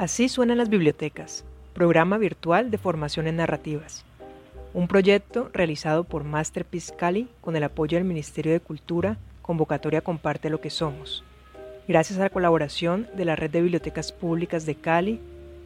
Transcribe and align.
Así 0.00 0.30
suenan 0.30 0.56
las 0.56 0.70
bibliotecas, 0.70 1.44
programa 1.74 2.16
virtual 2.16 2.70
de 2.70 2.78
formación 2.78 3.26
en 3.26 3.36
narrativas. 3.36 4.06
Un 4.72 4.88
proyecto 4.88 5.50
realizado 5.52 6.04
por 6.04 6.24
Masterpiece 6.24 6.96
Cali 6.96 7.28
con 7.42 7.54
el 7.54 7.64
apoyo 7.64 7.98
del 7.98 8.06
Ministerio 8.06 8.50
de 8.50 8.60
Cultura, 8.60 9.18
convocatoria 9.42 10.00
Comparte 10.00 10.48
lo 10.48 10.58
que 10.58 10.70
somos. 10.70 11.22
Gracias 11.86 12.18
a 12.18 12.22
la 12.22 12.30
colaboración 12.30 13.08
de 13.14 13.26
la 13.26 13.36
Red 13.36 13.50
de 13.50 13.60
Bibliotecas 13.60 14.10
Públicas 14.10 14.64
de 14.64 14.74
Cali, 14.74 15.20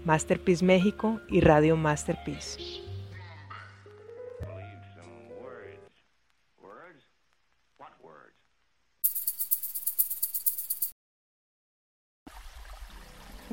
Masterpiece 0.05 0.65
México 0.65 1.21
y 1.29 1.41
Radio 1.41 1.77
Masterpiece. 1.77 2.59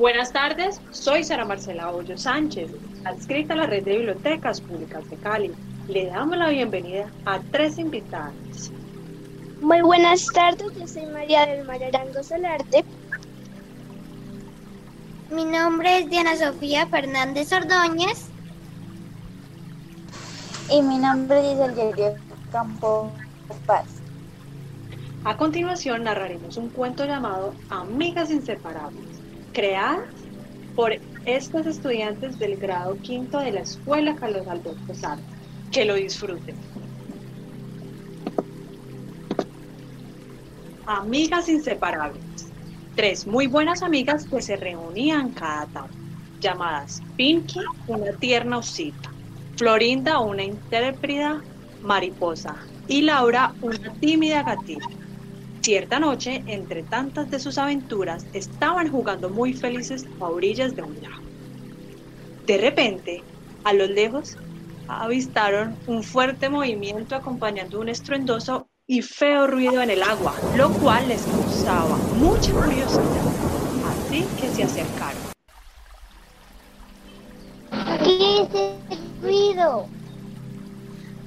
Buenas 0.02 0.34
tardes, 0.34 0.82
soy 0.90 1.24
Sara 1.24 1.46
Marcela 1.46 1.92
Hoyo 1.92 2.18
Sánchez, 2.18 2.72
adscrita 3.06 3.54
a 3.54 3.58
la 3.58 3.68
Red 3.68 3.84
de 3.84 3.98
Bibliotecas 3.98 4.60
Públicas 4.60 5.08
de 5.12 5.16
Cali. 5.18 5.52
Le 5.88 6.08
damos 6.08 6.40
la 6.40 6.50
bienvenida 6.50 7.06
a 7.26 7.40
tres 7.52 7.78
invitadas. 7.78 8.72
Muy 9.62 9.80
buenas 9.82 10.26
tardes, 10.34 10.74
yo 10.76 10.88
soy 10.88 11.06
María 11.06 11.46
del 11.46 11.68
Mar 11.68 11.84
Arango 11.84 12.24
Solarte. 12.24 12.84
Mi 15.30 15.46
nombre 15.46 16.00
es 16.00 16.10
Diana 16.10 16.36
Sofía 16.36 16.88
Fernández 16.88 17.54
Ordóñez. 17.54 18.26
Y 20.72 20.82
mi 20.82 20.98
nombre 20.98 21.54
es 21.54 21.60
Eliezer 21.60 22.16
Campo 22.52 23.12
Paz. 23.68 23.86
A 25.26 25.38
continuación 25.38 26.06
narraremos 26.06 26.58
un 26.58 26.70
cuento 26.70 27.06
llamado 27.06 27.54
Amigas 27.70 28.32
Inseparables 28.32 29.11
creadas 29.52 30.10
por 30.76 30.94
estos 31.26 31.66
estudiantes 31.68 32.40
del 32.40 32.58
grado 32.58 32.98
quinto 33.02 33.40
de 33.40 33.52
la 33.52 33.62
Escuela 33.62 34.16
Carlos 34.16 34.48
Alberto 34.48 34.94
Sarta. 34.94 35.24
Que 35.72 35.86
lo 35.86 35.96
disfruten. 35.96 36.56
Amigas 40.86 41.48
inseparables. 41.48 42.24
Tres 42.96 43.26
muy 43.26 43.48
buenas 43.48 43.84
amigas 43.84 44.26
que 44.26 44.42
se 44.42 44.58
reunían 44.58 45.32
cada 45.32 45.66
tarde, 45.68 45.96
llamadas 46.42 47.02
Pinky, 47.16 47.62
una 47.88 48.12
tierna 48.14 48.58
osita, 48.58 49.12
Florinda, 49.56 50.20
una 50.20 50.44
intérprida 50.44 51.42
mariposa, 51.82 52.58
y 52.88 53.04
Laura, 53.04 53.54
una 53.62 53.94
tímida 53.94 54.44
gatita. 54.44 55.01
Cierta 55.62 56.00
noche, 56.00 56.44
entre 56.48 56.82
tantas 56.82 57.30
de 57.30 57.40
sus 57.40 57.60
aventuras, 57.60 58.26
estaban 58.34 58.90
jugando 58.90 59.30
muy 59.30 59.54
felices 59.54 60.06
a 60.20 60.26
orillas 60.26 60.76
de 60.76 60.82
un 60.82 61.00
lago. 61.00 61.22
De 62.48 62.58
repente, 62.58 63.24
a 63.64 63.74
lo 63.74 63.86
lejos, 63.86 64.38
avistaron 64.88 65.78
un 65.86 66.02
fuerte 66.04 66.50
movimiento 66.50 67.16
acompañando 67.16 67.80
un 67.80 67.90
estruendoso 67.90 68.70
y 68.88 69.04
feo 69.04 69.46
ruido 69.46 69.84
en 69.84 69.92
el 69.92 70.02
agua, 70.02 70.34
lo 70.58 70.72
cual 70.74 71.08
les 71.08 71.22
causaba 71.22 71.96
mucha 72.18 72.52
curiosidad. 72.52 73.04
Así 73.86 74.26
que 74.40 74.50
se 74.50 74.64
acercaron. 74.64 75.22
¿Qué 78.04 78.42
es 78.42 78.50
ese 78.50 78.98
ruido? 79.22 79.88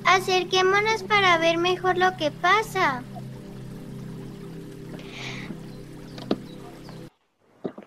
Acerquémonos 0.05 1.05
para 1.05 1.39
ver 1.39 1.57
mejor 1.57 1.97
lo 1.97 2.17
que 2.17 2.33
pasa. 2.33 3.05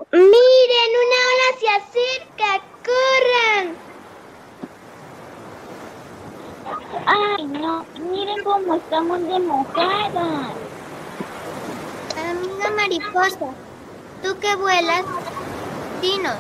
¡Miren! 0.10 0.92
¡Una 1.04 1.20
ola 1.34 1.50
se 1.60 1.68
acerca! 1.68 2.50
¡Corran! 2.88 3.76
¡Ay, 7.06 7.44
no! 7.48 7.86
¡Miren 8.10 8.40
cómo 8.44 8.76
estamos 8.76 9.20
de 9.22 9.40
mojadas! 9.40 10.54
Amiga 12.16 12.70
mariposa, 12.78 13.54
tú 14.24 14.40
que 14.40 14.56
vuelas, 14.56 15.04
dinos, 16.02 16.38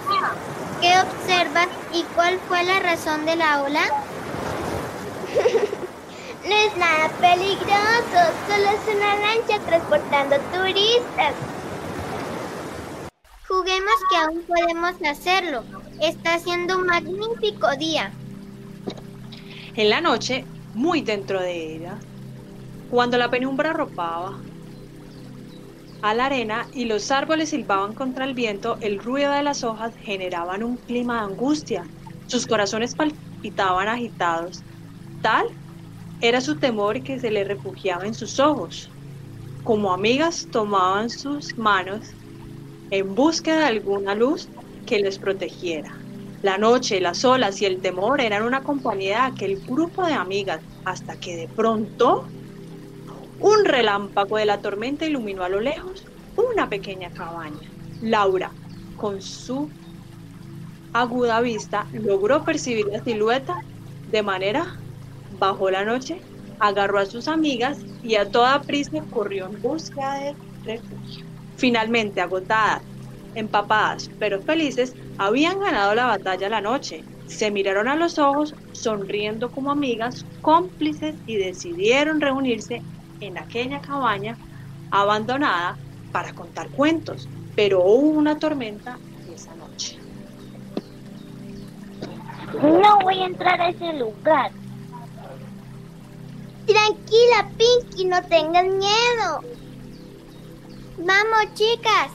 ¿qué 0.79 0.97
observas 1.01 1.67
y 1.91 2.03
cuál 2.15 2.39
fue 2.47 2.63
la 2.63 2.79
razón 2.79 3.25
de 3.25 3.35
la 3.35 3.63
ola? 3.63 3.83
no 6.47 6.55
es 6.55 6.77
nada 6.77 7.09
peligroso, 7.19 8.31
solo 8.47 8.69
es 8.69 8.87
una 8.95 9.15
lancha 9.15 9.59
transportando 9.65 10.37
turistas. 10.53 11.33
Juguemos 13.47 13.95
que 14.09 14.17
aún 14.17 14.43
podemos 14.43 14.95
hacerlo. 15.09 15.63
Está 16.01 16.37
siendo 16.37 16.77
un 16.77 16.85
magnífico 16.85 17.73
día. 17.77 18.11
En 19.75 19.89
la 19.89 20.01
noche, 20.01 20.43
muy 20.73 21.01
dentro 21.01 21.39
de 21.39 21.75
ella, 21.75 21.97
cuando 22.89 23.17
la 23.17 23.29
penumbra 23.29 23.69
arropaba 23.69 24.37
a 26.01 26.13
la 26.13 26.25
arena 26.25 26.67
y 26.73 26.85
los 26.85 27.09
árboles 27.09 27.49
silbaban 27.49 27.93
contra 27.93 28.25
el 28.25 28.33
viento, 28.33 28.77
el 28.81 28.99
ruido 28.99 29.31
de 29.31 29.43
las 29.43 29.63
hojas 29.63 29.93
generaban 30.01 30.61
un 30.61 30.75
clima 30.75 31.19
de 31.19 31.31
angustia. 31.31 31.85
Sus 32.27 32.45
corazones 32.47 32.95
palpitaban 32.95 33.87
agitados. 33.87 34.61
Tal 35.21 35.47
era 36.19 36.41
su 36.41 36.57
temor 36.57 37.01
que 37.01 37.17
se 37.17 37.31
le 37.31 37.45
refugiaba 37.45 38.05
en 38.05 38.13
sus 38.13 38.41
ojos. 38.41 38.89
Como 39.63 39.93
amigas 39.93 40.47
tomaban 40.51 41.09
sus 41.09 41.57
manos 41.57 42.11
en 42.91 43.15
búsqueda 43.15 43.59
de 43.59 43.65
alguna 43.65 44.15
luz 44.15 44.49
que 44.85 44.99
les 44.99 45.19
protegiera. 45.19 45.97
La 46.41 46.57
noche, 46.57 47.01
las 47.01 47.25
olas 47.25 47.61
y 47.61 47.65
el 47.65 47.81
temor 47.81 48.21
eran 48.21 48.43
una 48.43 48.63
compañía 48.63 49.21
de 49.21 49.27
aquel 49.33 49.61
grupo 49.65 50.05
de 50.05 50.13
amigas, 50.13 50.61
hasta 50.85 51.17
que 51.19 51.35
de 51.35 51.47
pronto 51.47 52.27
un 53.39 53.65
relámpago 53.65 54.37
de 54.37 54.45
la 54.45 54.61
tormenta 54.61 55.05
iluminó 55.05 55.43
a 55.43 55.49
lo 55.49 55.59
lejos 55.59 56.07
una 56.35 56.69
pequeña 56.69 57.11
cabaña. 57.11 57.69
Laura, 58.01 58.51
con 58.95 59.21
su 59.21 59.69
aguda 60.93 61.41
vista, 61.41 61.87
logró 61.91 62.43
percibir 62.43 62.85
la 62.87 63.03
silueta 63.03 63.55
de 64.09 64.23
manera, 64.23 64.79
bajo 65.39 65.69
la 65.69 65.83
noche, 65.83 66.21
agarró 66.59 66.99
a 66.99 67.05
sus 67.05 67.27
amigas 67.27 67.79
y 68.01 68.15
a 68.15 68.29
toda 68.29 68.61
prisa 68.61 69.03
corrió 69.09 69.47
en 69.47 69.61
busca 69.61 70.19
de 70.19 70.35
refugio. 70.63 71.26
Finalmente, 71.57 72.21
agotadas, 72.21 72.83
empapadas, 73.35 74.09
pero 74.19 74.41
felices, 74.41 74.93
habían 75.17 75.59
ganado 75.59 75.95
la 75.95 76.05
batalla 76.05 76.49
la 76.49 76.61
noche. 76.61 77.03
Se 77.25 77.51
miraron 77.51 77.87
a 77.87 77.95
los 77.95 78.17
ojos, 78.19 78.53
sonriendo 78.71 79.51
como 79.51 79.71
amigas, 79.71 80.25
cómplices, 80.41 81.15
y 81.25 81.37
decidieron 81.37 82.21
reunirse 82.21 82.81
en 83.19 83.37
aquella 83.37 83.81
cabaña 83.81 84.37
abandonada 84.91 85.77
para 86.11 86.33
contar 86.33 86.69
cuentos. 86.69 87.27
Pero 87.55 87.83
hubo 87.83 88.09
una 88.09 88.37
tormenta 88.37 88.97
esa 89.33 89.55
noche. 89.55 89.99
No 92.53 92.99
voy 93.03 93.19
a 93.19 93.25
entrar 93.25 93.59
a 93.59 93.69
ese 93.69 93.93
lugar. 93.93 94.51
Tranquila, 96.65 97.49
Pinky, 97.57 98.05
no 98.05 98.21
tengas 98.23 98.65
miedo. 98.65 99.56
Vamos, 100.97 101.53
chicas. 101.53 102.11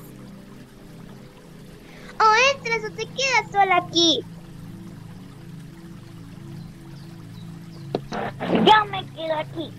O 2.19 2.55
entras 2.55 2.85
o 2.85 2.95
te 2.95 3.07
quedas 3.07 3.51
sola 3.51 3.77
aquí. 3.77 4.21
Yo 8.51 8.85
me 8.91 9.07
quedo 9.13 9.35
aquí. 9.39 9.73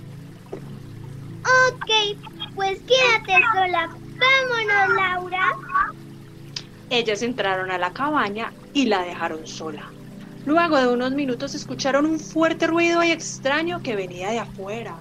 Ok, 1.43 2.55
pues 2.55 2.79
quédate 2.81 3.43
sola. 3.53 3.89
Vámonos, 3.89 4.95
Laura. 4.95 5.51
Ellas 6.89 7.21
entraron 7.21 7.71
a 7.71 7.77
la 7.77 7.91
cabaña 7.91 8.53
y 8.73 8.85
la 8.85 9.03
dejaron 9.03 9.45
sola. 9.45 9.83
Luego 10.45 10.77
de 10.77 10.87
unos 10.87 11.11
minutos 11.11 11.55
escucharon 11.55 12.05
un 12.05 12.19
fuerte 12.19 12.67
ruido 12.67 13.03
y 13.03 13.11
extraño 13.11 13.81
que 13.81 13.95
venía 13.95 14.29
de 14.29 14.39
afuera. 14.39 14.95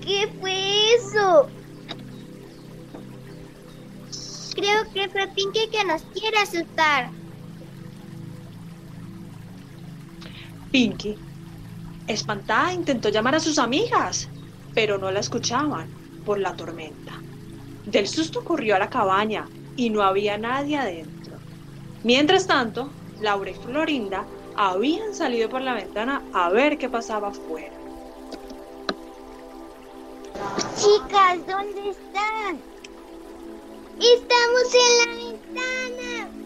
¿Qué 0.00 0.28
fue 0.40 0.94
eso? 0.94 1.48
Creo 4.56 4.90
que 4.94 5.08
fue 5.10 5.26
Pinky 5.28 5.68
que 5.70 5.84
nos 5.84 6.02
quiere 6.14 6.38
asustar. 6.38 7.10
Pinky, 10.72 11.14
espantada, 12.06 12.72
intentó 12.72 13.10
llamar 13.10 13.34
a 13.34 13.40
sus 13.40 13.58
amigas, 13.58 14.28
pero 14.74 14.96
no 14.96 15.10
la 15.10 15.20
escuchaban 15.20 15.88
por 16.24 16.38
la 16.38 16.56
tormenta. 16.56 17.12
Del 17.84 18.08
susto 18.08 18.42
corrió 18.42 18.76
a 18.76 18.78
la 18.78 18.88
cabaña 18.88 19.46
y 19.76 19.90
no 19.90 20.02
había 20.02 20.38
nadie 20.38 20.78
adentro. 20.78 21.36
Mientras 22.02 22.46
tanto, 22.46 22.90
Laura 23.20 23.50
y 23.50 23.54
Florinda 23.54 24.24
habían 24.56 25.14
salido 25.14 25.50
por 25.50 25.60
la 25.60 25.74
ventana 25.74 26.22
a 26.32 26.48
ver 26.48 26.78
qué 26.78 26.88
pasaba 26.88 27.28
afuera. 27.28 27.76
Chicas, 30.76 31.46
¿dónde 31.46 31.90
están? 31.90 32.75
Estamos 33.98 34.74
en 34.74 34.98
la 34.98 35.24
ventana. 35.24 36.36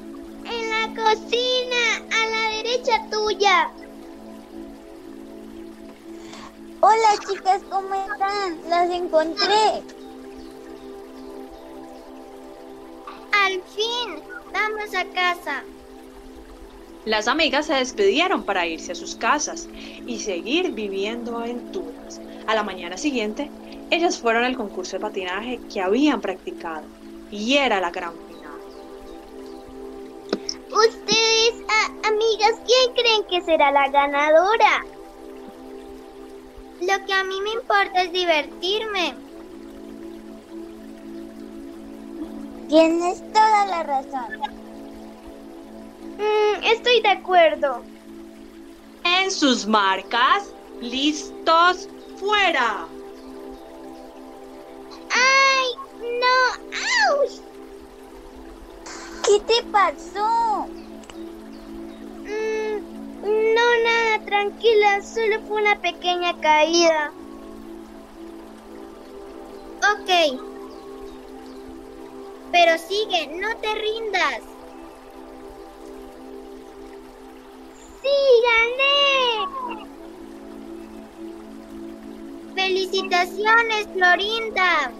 Cocina, 0.95 1.97
a 2.11 2.27
la 2.29 2.57
derecha 2.57 2.93
tuya. 3.11 3.71
Hola 6.81 7.09
chicas, 7.29 7.63
¿cómo 7.69 7.95
están? 7.95 8.59
Las 8.69 8.91
encontré. 8.91 9.83
Al 13.33 13.63
fin, 13.63 14.23
vamos 14.53 14.95
a 14.95 15.05
casa. 15.07 15.65
Las 17.05 17.27
amigas 17.29 17.67
se 17.67 17.75
despidieron 17.75 18.45
para 18.45 18.67
irse 18.67 18.93
a 18.93 18.97
sus 18.97 19.17
casas 19.17 19.69
y 20.07 20.21
seguir 20.21 20.73
viviendo 20.73 21.39
aventuras. 21.39 22.21
A 22.47 22.55
la 22.55 22.63
mañana 22.63 22.97
siguiente, 22.97 23.51
ellas 23.91 24.19
fueron 24.19 24.45
al 24.45 24.57
concurso 24.57 24.97
de 24.97 25.01
patinaje 25.01 25.61
que 25.73 25.81
habían 25.81 26.21
practicado 26.21 27.00
y 27.31 27.57
era 27.57 27.81
la 27.81 27.91
gran 27.91 28.13
final. 28.13 28.61
Ustedes, 30.73 31.55
a- 31.69 32.09
amigas, 32.09 32.61
¿quién 32.67 32.95
creen 32.95 33.25
que 33.29 33.43
será 33.43 33.71
la 33.73 33.89
ganadora? 33.89 34.85
Lo 36.81 37.07
que 37.07 37.13
a 37.13 37.25
mí 37.25 37.41
me 37.43 37.51
importa 37.53 38.03
es 38.03 38.13
divertirme. 38.13 39.15
Tienes 42.69 43.21
toda 43.33 43.67
la 43.67 43.83
razón. 43.83 44.41
Mm, 46.19 46.65
estoy 46.65 47.01
de 47.03 47.09
acuerdo. 47.09 47.83
En 49.05 49.31
sus 49.31 49.67
marcas, 49.67 50.55
listos, 50.81 51.89
fuera. 52.17 52.87
¡Ay! 55.11 55.90
¡No! 56.01 56.37
¡Auch! 57.13 57.41
¿Qué 59.27 59.41
te 59.41 59.63
pasó? 59.71 60.67
Mm, 62.25 63.55
no, 63.55 63.67
nada, 63.85 64.25
tranquila, 64.25 65.03
solo 65.03 65.41
fue 65.47 65.61
una 65.61 65.79
pequeña 65.81 66.41
caída. 66.41 67.13
Ok. 69.93 70.41
Pero 72.51 72.79
sigue, 72.79 73.27
no 73.39 73.57
te 73.59 73.75
rindas. 73.75 74.41
¡Sí, 78.03 78.17
gané! 78.49 79.81
Felicitaciones, 82.55 83.87
Florinda. 83.93 84.91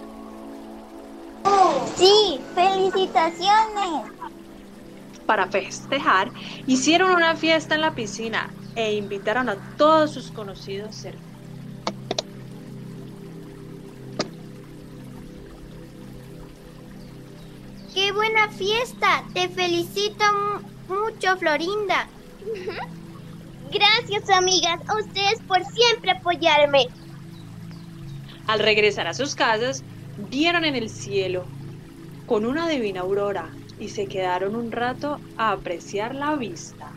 Sí, 1.95 2.39
felicitaciones. 2.55 4.11
Para 5.25 5.47
festejar, 5.47 6.31
hicieron 6.67 7.11
una 7.11 7.35
fiesta 7.35 7.75
en 7.75 7.81
la 7.81 7.93
piscina 7.95 8.49
e 8.75 8.93
invitaron 8.95 9.49
a 9.49 9.55
todos 9.77 10.11
sus 10.11 10.31
conocidos 10.31 10.95
cercanos. 10.95 11.29
¡Qué 17.93 18.11
buena 18.11 18.49
fiesta! 18.49 19.23
Te 19.33 19.49
felicito 19.49 20.23
mu- 20.33 20.95
mucho, 20.95 21.37
Florinda. 21.37 22.07
Gracias, 23.71 24.29
amigas, 24.29 24.79
a 24.87 24.95
ustedes 24.97 25.39
por 25.47 25.63
siempre 25.65 26.11
apoyarme. 26.11 26.87
Al 28.47 28.59
regresar 28.59 29.07
a 29.07 29.13
sus 29.13 29.35
casas, 29.35 29.83
vieron 30.17 30.65
en 30.65 30.75
el 30.75 30.89
cielo 30.89 31.45
con 32.25 32.45
una 32.45 32.67
divina 32.67 33.01
aurora 33.01 33.49
y 33.79 33.89
se 33.89 34.05
quedaron 34.05 34.55
un 34.55 34.71
rato 34.71 35.19
a 35.37 35.51
apreciar 35.51 36.15
la 36.15 36.35
vista. 36.35 36.91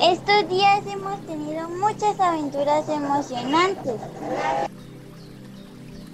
Estos 0.00 0.48
días 0.48 0.86
hemos 0.86 1.20
tenido 1.26 1.68
muchas 1.68 2.20
aventuras 2.20 2.88
emocionantes. 2.88 4.00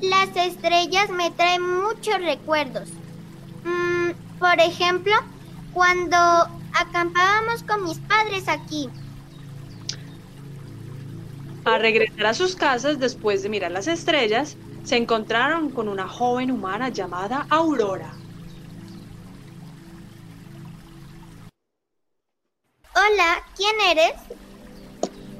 Las 0.01 0.37
estrellas 0.37 1.11
me 1.11 1.31
traen 1.33 1.63
muchos 1.83 2.21
recuerdos. 2.21 2.89
Mm, 3.65 4.39
por 4.39 4.59
ejemplo, 4.61 5.13
cuando 5.75 6.17
acampábamos 6.75 7.63
con 7.63 7.85
mis 7.85 7.99
padres 7.99 8.49
aquí. 8.49 8.89
Al 11.65 11.81
regresar 11.81 12.27
a 12.27 12.35
sus 12.35 12.57
casas 12.57 12.99
después 12.99 13.43
de 13.43 13.49
mirar 13.49 13.71
las 13.71 13.87
estrellas, 13.87 14.57
se 14.83 14.97
encontraron 14.97 15.71
con 15.71 15.89
una 15.89 16.09
joven 16.09 16.51
humana 16.51 16.89
llamada 16.89 17.47
Aurora. 17.51 18.13
Hola, 22.95 23.43
¿quién 23.57 23.75
eres? 23.91 24.13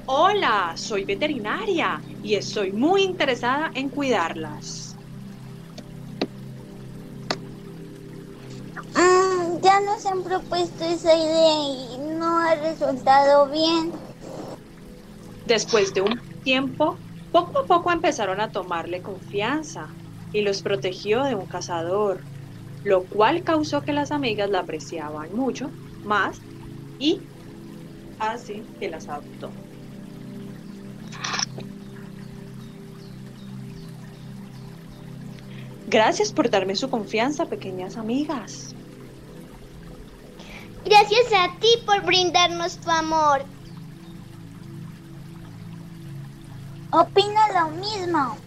Hola, 0.05 0.73
soy 0.75 1.05
veterinaria 1.05 2.01
y 2.23 2.35
estoy 2.35 2.71
muy 2.71 3.03
interesada 3.03 3.71
en 3.73 3.89
cuidarlas. 3.89 4.82
Ya 9.63 9.79
nos 9.79 10.05
han 10.05 10.23
propuesto 10.23 10.83
esa 10.83 11.15
idea 11.15 11.95
y 11.95 11.97
no 12.19 12.39
ha 12.39 12.55
resultado 12.55 13.49
bien. 13.49 13.93
Después 15.45 15.93
de 15.93 16.01
un 16.01 16.19
tiempo, 16.43 16.97
poco 17.31 17.59
a 17.59 17.65
poco 17.65 17.91
empezaron 17.91 18.41
a 18.41 18.51
tomarle 18.51 19.01
confianza 19.01 19.87
y 20.33 20.41
los 20.41 20.61
protegió 20.61 21.23
de 21.23 21.35
un 21.35 21.45
cazador, 21.45 22.23
lo 22.83 23.05
cual 23.05 23.43
causó 23.43 23.81
que 23.81 23.93
las 23.93 24.11
amigas 24.11 24.49
la 24.49 24.59
apreciaban 24.59 25.33
mucho 25.33 25.69
más 26.03 26.41
y 26.99 27.21
así 28.19 28.63
que 28.79 28.89
las 28.89 29.07
adoptó. 29.07 29.51
Gracias 35.87 36.33
por 36.33 36.49
darme 36.49 36.75
su 36.75 36.89
confianza, 36.89 37.45
pequeñas 37.45 37.97
amigas. 37.97 38.75
Gracias 40.85 41.31
a 41.33 41.57
ti 41.59 41.69
por 41.85 42.01
brindarnos 42.01 42.77
tu 42.77 42.89
amor. 42.89 43.45
Opino 46.91 47.39
lo 47.53 47.69
mismo. 47.69 48.37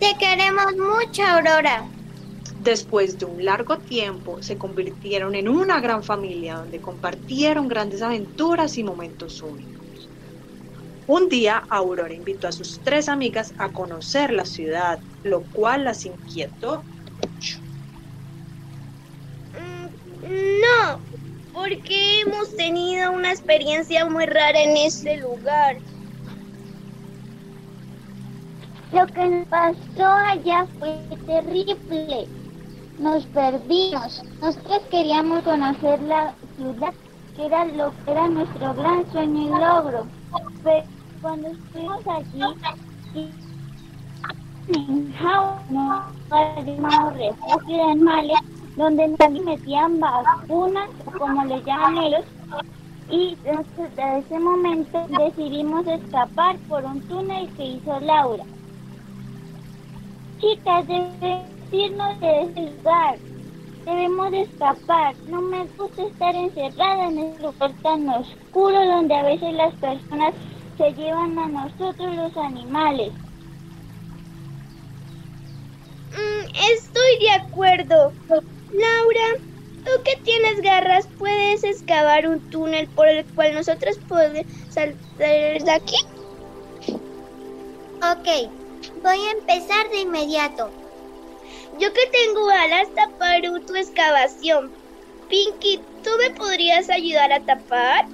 Te 0.00 0.14
queremos 0.18 0.72
mucho, 0.76 1.22
Aurora. 1.22 1.86
Después 2.60 3.18
de 3.18 3.26
un 3.26 3.44
largo 3.44 3.78
tiempo, 3.78 4.42
se 4.42 4.58
convirtieron 4.58 5.34
en 5.34 5.48
una 5.48 5.80
gran 5.80 6.02
familia 6.02 6.56
donde 6.56 6.80
compartieron 6.80 7.68
grandes 7.68 8.02
aventuras 8.02 8.76
y 8.76 8.84
momentos 8.84 9.40
únicos. 9.42 10.08
Un 11.06 11.28
día, 11.28 11.62
Aurora 11.68 12.12
invitó 12.12 12.48
a 12.48 12.52
sus 12.52 12.80
tres 12.82 13.08
amigas 13.08 13.54
a 13.58 13.68
conocer 13.68 14.32
la 14.32 14.44
ciudad, 14.44 14.98
lo 15.22 15.42
cual 15.42 15.84
las 15.84 16.04
inquietó 16.04 16.82
mucho. 17.22 17.65
Mm, 20.26 20.60
No, 20.62 21.00
porque 21.52 22.20
hemos 22.22 22.54
tenido 22.56 23.12
una 23.12 23.30
experiencia 23.32 24.04
muy 24.08 24.26
rara 24.26 24.60
en 24.62 24.76
este 24.76 25.16
lugar. 25.18 25.76
Lo 28.92 29.06
que 29.06 29.26
nos 29.28 29.48
pasó 29.48 30.06
allá 30.06 30.66
fue 30.78 31.02
terrible. 31.26 32.28
Nos 32.98 33.26
perdimos. 33.26 34.22
Nosotros 34.40 34.82
queríamos 34.90 35.42
conocer 35.44 36.00
la 36.02 36.34
ciudad, 36.56 36.94
que 37.36 37.46
era 37.46 37.64
lo 37.66 37.92
que 38.04 38.10
era 38.12 38.28
nuestro 38.28 38.74
gran 38.74 39.10
sueño 39.12 39.42
y 39.42 39.48
logro. 39.60 40.06
Pero 40.62 40.84
cuando 41.20 41.48
estuvimos 41.48 42.02
allí, 42.06 42.42
en 44.68 45.12
Jauno, 45.14 46.12
llamado 46.30 47.10
refugio 47.10 47.76
de 47.76 47.82
animales, 47.82 48.38
donde 48.76 49.08
nos 49.08 49.44
metían 49.44 49.98
vacunas, 50.00 50.90
como 51.18 51.44
le 51.44 51.62
llaman 51.62 51.98
ellos, 51.98 52.24
y 53.10 53.36
desde 53.36 54.18
ese 54.18 54.38
momento 54.38 55.06
decidimos 55.08 55.86
escapar 55.86 56.58
por 56.68 56.84
un 56.84 57.00
túnel 57.02 57.48
que 57.56 57.64
hizo 57.64 58.00
Laura. 58.00 58.44
Chicas, 60.40 60.86
debemos 60.86 61.46
irnos 61.72 62.20
de 62.20 62.42
ese 62.42 62.60
lugar. 62.76 63.18
Debemos 63.84 64.30
de 64.32 64.42
escapar. 64.42 65.14
No 65.28 65.40
me 65.40 65.64
gusta 65.78 66.02
estar 66.02 66.34
encerrada 66.34 67.06
en 67.06 67.18
ese 67.18 67.42
lugar 67.42 67.72
tan 67.82 68.08
oscuro 68.08 68.84
donde 68.84 69.14
a 69.14 69.22
veces 69.22 69.54
las 69.54 69.72
personas 69.74 70.34
se 70.76 70.92
llevan 70.92 71.38
a 71.38 71.46
nosotros 71.46 72.14
los 72.16 72.36
animales. 72.36 73.12
Mm, 76.10 76.46
estoy 76.72 77.18
de 77.20 77.30
acuerdo. 77.40 78.12
Laura, 78.72 79.40
tú 79.84 79.90
que 80.04 80.16
tienes 80.22 80.60
garras, 80.62 81.08
¿puedes 81.18 81.64
excavar 81.64 82.26
un 82.26 82.40
túnel 82.50 82.88
por 82.88 83.08
el 83.08 83.24
cual 83.26 83.54
nosotros 83.54 83.98
podemos 84.08 84.44
salir 84.68 84.96
de 85.18 85.70
aquí? 85.70 85.96
Ok, 87.98 88.50
voy 89.02 89.18
a 89.18 89.30
empezar 89.32 89.88
de 89.90 90.00
inmediato. 90.00 90.70
Yo 91.78 91.92
que 91.92 92.06
tengo 92.06 92.48
alas 92.48 92.88
taparé 92.94 93.50
tu 93.66 93.74
excavación. 93.74 94.72
Pinky, 95.28 95.80
¿tú 96.02 96.10
me 96.18 96.30
podrías 96.30 96.88
ayudar 96.88 97.32
a 97.32 97.40
tapar? 97.40 98.06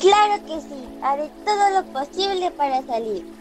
Claro 0.00 0.44
que 0.46 0.60
sí, 0.60 0.84
haré 1.02 1.30
todo 1.44 1.70
lo 1.70 1.92
posible 1.92 2.50
para 2.52 2.82
salir. 2.82 3.35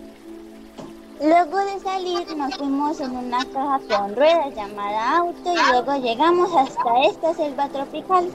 Luego 1.22 1.57
de 1.60 1.79
salir 1.79 2.36
nos 2.36 2.55
fuimos 2.57 3.00
en 3.00 3.15
una 3.15 3.45
caja 3.45 3.79
con 3.88 4.15
ruedas 4.15 4.53
llamada 4.53 5.17
auto 5.17 5.53
y 5.53 5.72
luego 5.72 5.95
llegamos 5.95 6.50
hasta 6.53 7.03
esta 7.10 7.34
selva 7.34 7.69
tropical. 7.69 8.29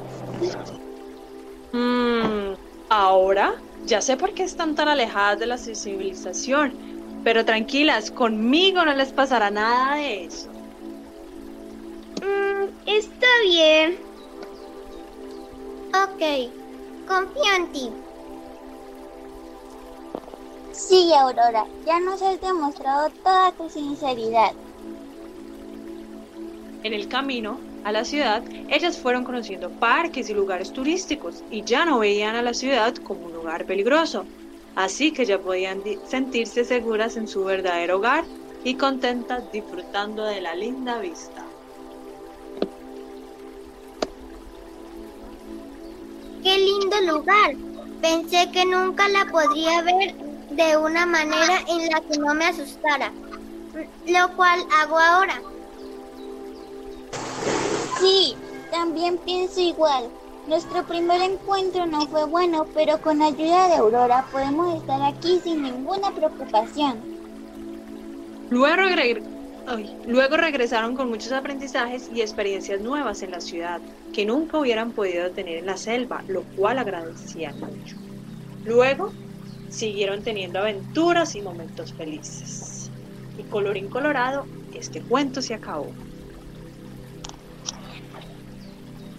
Mmm, 1.72 2.54
ahora 2.88 3.54
ya 3.84 4.00
sé 4.00 4.16
por 4.16 4.32
qué 4.32 4.44
están 4.44 4.74
tan 4.74 4.88
alejadas 4.88 5.38
de 5.38 5.46
la 5.46 5.58
civilización, 5.58 6.72
pero 7.22 7.44
tranquilas, 7.44 8.10
conmigo 8.10 8.84
no 8.84 8.94
les 8.94 9.12
pasará 9.12 9.50
nada 9.50 9.96
de 9.96 10.24
eso. 10.24 10.48
Mmm, 12.22 12.68
está 12.86 13.26
bien. 13.44 13.98
Ok, 15.92 16.50
confío 17.06 17.54
en 17.56 17.72
ti. 17.72 17.92
Sí, 20.88 21.12
Aurora, 21.12 21.66
ya 21.86 22.00
nos 22.00 22.22
has 22.22 22.40
demostrado 22.40 23.10
toda 23.22 23.52
tu 23.52 23.68
sinceridad. 23.68 24.52
En 26.82 26.94
el 26.94 27.06
camino 27.06 27.58
a 27.84 27.92
la 27.92 28.04
ciudad, 28.04 28.42
ellas 28.70 28.96
fueron 28.98 29.24
conociendo 29.24 29.70
parques 29.70 30.30
y 30.30 30.34
lugares 30.34 30.72
turísticos 30.72 31.44
y 31.50 31.62
ya 31.64 31.84
no 31.84 31.98
veían 31.98 32.34
a 32.34 32.42
la 32.42 32.54
ciudad 32.54 32.94
como 32.96 33.26
un 33.26 33.34
lugar 33.34 33.66
peligroso. 33.66 34.24
Así 34.74 35.12
que 35.12 35.26
ya 35.26 35.38
podían 35.38 35.82
sentirse 36.08 36.64
seguras 36.64 37.16
en 37.16 37.28
su 37.28 37.44
verdadero 37.44 37.98
hogar 37.98 38.24
y 38.64 38.74
contentas 38.74 39.52
disfrutando 39.52 40.24
de 40.24 40.40
la 40.40 40.54
linda 40.54 40.98
vista. 40.98 41.44
¡Qué 46.42 46.58
lindo 46.58 47.00
lugar! 47.12 47.54
Pensé 48.00 48.50
que 48.50 48.64
nunca 48.64 49.08
la 49.08 49.26
podría 49.26 49.82
ver 49.82 50.14
de 50.50 50.76
una 50.76 51.06
manera 51.06 51.60
en 51.68 51.88
la 51.88 52.00
que 52.00 52.18
no 52.18 52.34
me 52.34 52.46
asustara, 52.46 53.12
lo 54.06 54.36
cual 54.36 54.60
hago 54.80 54.98
ahora. 54.98 55.40
Sí, 57.98 58.34
también 58.70 59.18
pienso 59.18 59.60
igual. 59.60 60.08
Nuestro 60.46 60.84
primer 60.84 61.20
encuentro 61.20 61.86
no 61.86 62.06
fue 62.06 62.24
bueno, 62.24 62.66
pero 62.74 63.00
con 63.00 63.22
ayuda 63.22 63.68
de 63.68 63.74
Aurora 63.74 64.26
podemos 64.32 64.74
estar 64.74 65.00
aquí 65.02 65.38
sin 65.44 65.62
ninguna 65.62 66.10
preocupación. 66.10 66.98
Luego, 68.48 68.82
luego 70.06 70.36
regresaron 70.36 70.96
con 70.96 71.08
muchos 71.08 71.30
aprendizajes 71.30 72.10
y 72.12 72.22
experiencias 72.22 72.80
nuevas 72.80 73.22
en 73.22 73.30
la 73.30 73.40
ciudad 73.40 73.80
que 74.12 74.26
nunca 74.26 74.58
hubieran 74.58 74.90
podido 74.90 75.30
tener 75.30 75.58
en 75.58 75.66
la 75.66 75.76
selva, 75.76 76.22
lo 76.26 76.42
cual 76.56 76.78
agradecían 76.78 77.54
mucho. 77.60 77.96
Luego 78.64 79.12
siguieron 79.70 80.22
teniendo 80.22 80.58
aventuras 80.58 81.34
y 81.34 81.40
momentos 81.40 81.92
felices. 81.94 82.90
Y 83.38 83.44
colorín 83.44 83.88
colorado, 83.88 84.46
este 84.74 85.00
cuento 85.00 85.40
se 85.40 85.54
acabó. 85.54 85.86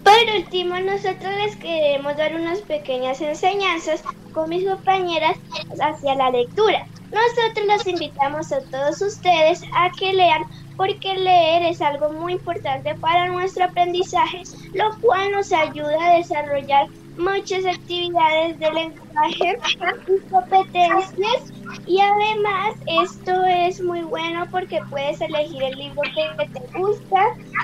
Por 0.04 0.36
último, 0.36 0.80
nosotros 0.80 1.34
les 1.44 1.56
queremos 1.56 2.18
dar 2.18 2.36
unas 2.36 2.60
pequeñas 2.62 3.22
enseñanzas 3.22 4.04
con 4.34 4.50
mis 4.50 4.68
compañeras 4.68 5.38
hacia 5.82 6.16
la 6.16 6.30
lectura. 6.30 6.86
Nosotros 7.12 7.68
los 7.68 7.88
invitamos 7.88 8.52
a 8.52 8.62
todos 8.72 9.02
ustedes 9.02 9.62
a 9.76 9.90
que 9.98 10.14
lean 10.14 10.44
porque 10.78 11.14
leer 11.14 11.64
es 11.64 11.82
algo 11.82 12.12
muy 12.12 12.34
importante 12.34 12.96
para 12.96 13.28
nuestro 13.28 13.66
aprendizaje, 13.66 14.42
lo 14.74 14.90
cual 15.00 15.32
nos 15.32 15.52
ayuda 15.52 15.98
a 16.04 16.18
desarrollar 16.18 16.88
muchas 17.18 17.66
actividades 17.66 18.60
de 18.60 18.72
lenguaje 18.72 19.60
y 20.08 20.30
competencias 20.30 21.52
y 21.86 22.00
además 22.00 22.76
esto 23.04 23.44
es 23.46 23.82
muy 23.82 24.02
bueno 24.02 24.46
porque 24.52 24.80
puedes 24.90 25.20
elegir 25.22 25.64
el 25.64 25.78
libro 25.78 26.02
que 26.04 26.48
te 26.48 26.78
gusta 26.78 27.22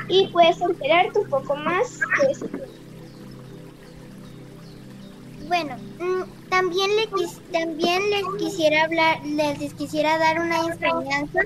y 0.08 0.28
puedes 0.28 0.60
enterarte 0.62 1.20
un 1.20 1.30
poco 1.30 1.56
más 1.56 2.00
de. 2.00 2.68
Bueno, 5.48 5.78
mm, 6.00 6.50
también, 6.50 6.90
le, 6.96 7.08
también 7.52 8.02
les 8.10 8.26
quisiera 8.38 8.84
hablar, 8.84 9.26
les 9.26 9.74
quisiera 9.74 10.18
dar 10.18 10.42
una 10.42 10.60
enseñanza 10.60 11.40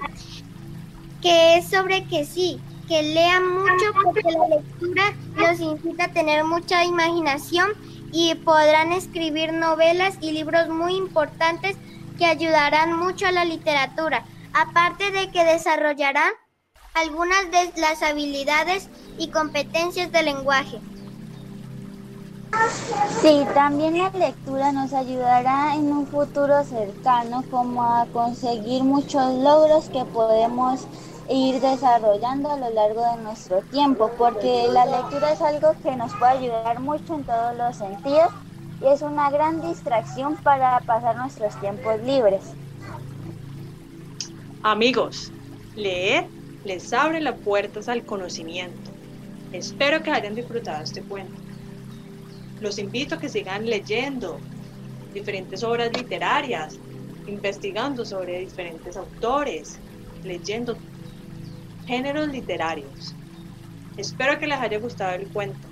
que 1.21 1.57
es 1.57 1.69
sobre 1.69 2.03
que 2.05 2.25
sí, 2.25 2.59
que 2.91 3.03
lean 3.03 3.47
mucho 3.53 3.85
porque 4.03 4.21
la 4.33 4.47
lectura 4.49 5.13
los 5.37 5.61
incita 5.61 6.03
a 6.03 6.11
tener 6.11 6.43
mucha 6.43 6.83
imaginación 6.83 7.71
y 8.11 8.35
podrán 8.35 8.91
escribir 8.91 9.53
novelas 9.53 10.17
y 10.19 10.33
libros 10.33 10.67
muy 10.67 10.97
importantes 10.97 11.77
que 12.17 12.25
ayudarán 12.25 12.91
mucho 12.91 13.27
a 13.27 13.31
la 13.31 13.45
literatura, 13.45 14.25
aparte 14.51 15.09
de 15.11 15.31
que 15.31 15.45
desarrollarán 15.45 16.33
algunas 16.93 17.49
de 17.49 17.71
las 17.79 18.03
habilidades 18.03 18.89
y 19.17 19.29
competencias 19.29 20.11
del 20.11 20.25
lenguaje. 20.25 20.81
Sí, 23.21 23.45
también 23.53 23.97
la 23.97 24.09
lectura 24.09 24.73
nos 24.73 24.91
ayudará 24.91 25.75
en 25.75 25.93
un 25.93 26.07
futuro 26.07 26.61
cercano 26.65 27.45
como 27.49 27.83
a 27.83 28.05
conseguir 28.07 28.83
muchos 28.83 29.33
logros 29.35 29.87
que 29.87 30.03
podemos 30.03 30.85
ir 31.31 31.61
desarrollando 31.61 32.51
a 32.51 32.57
lo 32.57 32.69
largo 32.69 33.01
de 33.01 33.23
nuestro 33.23 33.61
tiempo, 33.63 34.11
porque 34.17 34.67
la 34.71 34.85
lectura 34.85 35.31
es 35.31 35.41
algo 35.41 35.73
que 35.81 35.95
nos 35.95 36.13
puede 36.15 36.31
ayudar 36.31 36.79
mucho 36.79 37.15
en 37.15 37.23
todos 37.23 37.55
los 37.55 37.77
sentidos 37.77 38.29
y 38.81 38.87
es 38.87 39.01
una 39.01 39.29
gran 39.29 39.61
distracción 39.61 40.35
para 40.37 40.79
pasar 40.81 41.15
nuestros 41.15 41.59
tiempos 41.59 42.01
libres. 42.01 42.53
Amigos, 44.63 45.31
leer 45.75 46.27
les 46.63 46.91
abre 46.93 47.21
las 47.21 47.37
puertas 47.39 47.89
al 47.89 48.03
conocimiento. 48.05 48.91
Espero 49.51 50.03
que 50.03 50.11
hayan 50.11 50.35
disfrutado 50.35 50.83
este 50.83 51.01
cuento. 51.01 51.41
Los 52.59 52.77
invito 52.77 53.15
a 53.15 53.19
que 53.19 53.29
sigan 53.29 53.65
leyendo 53.65 54.39
diferentes 55.13 55.63
obras 55.63 55.91
literarias, 55.95 56.77
investigando 57.27 58.05
sobre 58.05 58.39
diferentes 58.39 58.95
autores, 58.97 59.79
leyendo 60.23 60.77
géneros 61.91 62.29
literarios. 62.29 63.17
Espero 63.97 64.39
que 64.39 64.47
les 64.47 64.59
haya 64.59 64.79
gustado 64.79 65.13
el 65.15 65.29
cuento. 65.29 65.70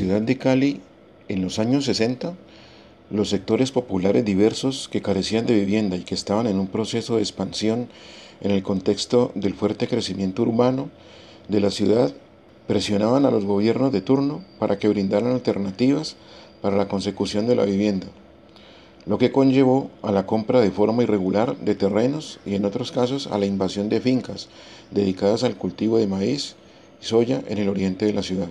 Ciudad 0.00 0.22
de 0.22 0.38
Cali, 0.38 0.80
en 1.28 1.42
los 1.42 1.58
años 1.58 1.84
60, 1.84 2.32
los 3.10 3.28
sectores 3.28 3.70
populares 3.70 4.24
diversos 4.24 4.88
que 4.88 5.02
carecían 5.02 5.44
de 5.44 5.52
vivienda 5.52 5.94
y 5.94 6.04
que 6.04 6.14
estaban 6.14 6.46
en 6.46 6.58
un 6.58 6.68
proceso 6.68 7.16
de 7.16 7.20
expansión 7.20 7.86
en 8.40 8.50
el 8.50 8.62
contexto 8.62 9.30
del 9.34 9.52
fuerte 9.52 9.88
crecimiento 9.88 10.40
urbano 10.40 10.88
de 11.48 11.60
la 11.60 11.70
ciudad 11.70 12.14
presionaban 12.66 13.26
a 13.26 13.30
los 13.30 13.44
gobiernos 13.44 13.92
de 13.92 14.00
turno 14.00 14.42
para 14.58 14.78
que 14.78 14.88
brindaran 14.88 15.32
alternativas 15.32 16.16
para 16.62 16.78
la 16.78 16.88
consecución 16.88 17.46
de 17.46 17.56
la 17.56 17.66
vivienda, 17.66 18.06
lo 19.04 19.18
que 19.18 19.32
conllevó 19.32 19.90
a 20.00 20.12
la 20.12 20.24
compra 20.24 20.62
de 20.62 20.70
forma 20.70 21.02
irregular 21.02 21.58
de 21.58 21.74
terrenos 21.74 22.40
y 22.46 22.54
en 22.54 22.64
otros 22.64 22.90
casos 22.90 23.26
a 23.26 23.36
la 23.36 23.44
invasión 23.44 23.90
de 23.90 24.00
fincas 24.00 24.48
dedicadas 24.90 25.44
al 25.44 25.56
cultivo 25.56 25.98
de 25.98 26.06
maíz 26.06 26.54
y 27.02 27.04
soya 27.04 27.42
en 27.48 27.58
el 27.58 27.68
oriente 27.68 28.06
de 28.06 28.14
la 28.14 28.22
ciudad. 28.22 28.48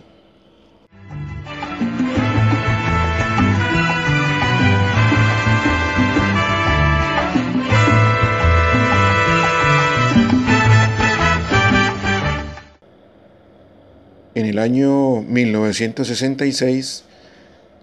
En 14.39 14.45
el 14.45 14.57
año 14.57 15.21
1966 15.23 17.03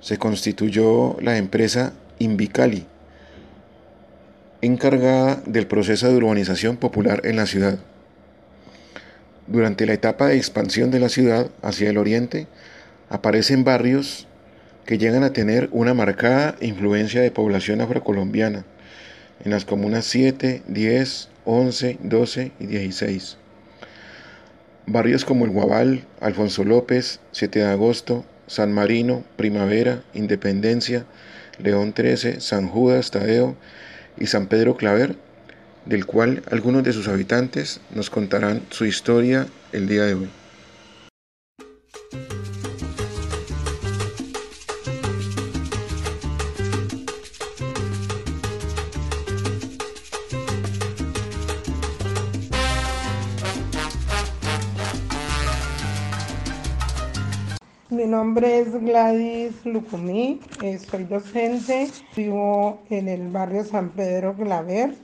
se 0.00 0.16
constituyó 0.16 1.18
la 1.20 1.36
empresa 1.36 1.92
Invicali, 2.18 2.86
encargada 4.62 5.42
del 5.44 5.66
proceso 5.66 6.08
de 6.08 6.16
urbanización 6.16 6.78
popular 6.78 7.20
en 7.24 7.36
la 7.36 7.44
ciudad. 7.44 7.78
Durante 9.46 9.84
la 9.84 9.92
etapa 9.92 10.28
de 10.28 10.38
expansión 10.38 10.90
de 10.90 10.98
la 10.98 11.10
ciudad 11.10 11.50
hacia 11.60 11.90
el 11.90 11.98
oriente, 11.98 12.46
aparecen 13.10 13.62
barrios 13.62 14.26
que 14.86 14.96
llegan 14.96 15.24
a 15.24 15.34
tener 15.34 15.68
una 15.72 15.92
marcada 15.92 16.56
influencia 16.62 17.20
de 17.20 17.30
población 17.30 17.82
afrocolombiana 17.82 18.64
en 19.44 19.50
las 19.50 19.66
comunas 19.66 20.06
7, 20.06 20.62
10, 20.66 21.28
11, 21.44 21.98
12 22.00 22.52
y 22.58 22.64
16. 22.64 23.36
Barrios 24.88 25.24
como 25.24 25.44
el 25.44 25.50
Guabal, 25.50 26.04
Alfonso 26.20 26.62
López, 26.62 27.18
7 27.32 27.58
de 27.58 27.64
agosto, 27.64 28.24
San 28.46 28.72
Marino, 28.72 29.24
Primavera, 29.36 30.04
Independencia, 30.14 31.06
León 31.58 31.92
13, 31.92 32.40
San 32.40 32.68
Judas, 32.68 33.10
Tadeo 33.10 33.56
y 34.16 34.26
San 34.26 34.46
Pedro 34.46 34.76
Claver, 34.76 35.16
del 35.86 36.06
cual 36.06 36.44
algunos 36.52 36.84
de 36.84 36.92
sus 36.92 37.08
habitantes 37.08 37.80
nos 37.92 38.10
contarán 38.10 38.62
su 38.70 38.84
historia 38.84 39.48
el 39.72 39.88
día 39.88 40.04
de 40.04 40.14
hoy. 40.14 40.28
Mi 58.06 58.12
nombre 58.12 58.60
es 58.60 58.72
Gladys 58.72 59.66
Lucumí, 59.66 60.40
eh, 60.62 60.78
soy 60.78 61.02
docente, 61.02 61.90
vivo 62.14 62.78
en 62.88 63.08
el 63.08 63.32
barrio 63.32 63.64
San 63.64 63.88
Pedro 63.88 64.32
Claver. 64.32 64.94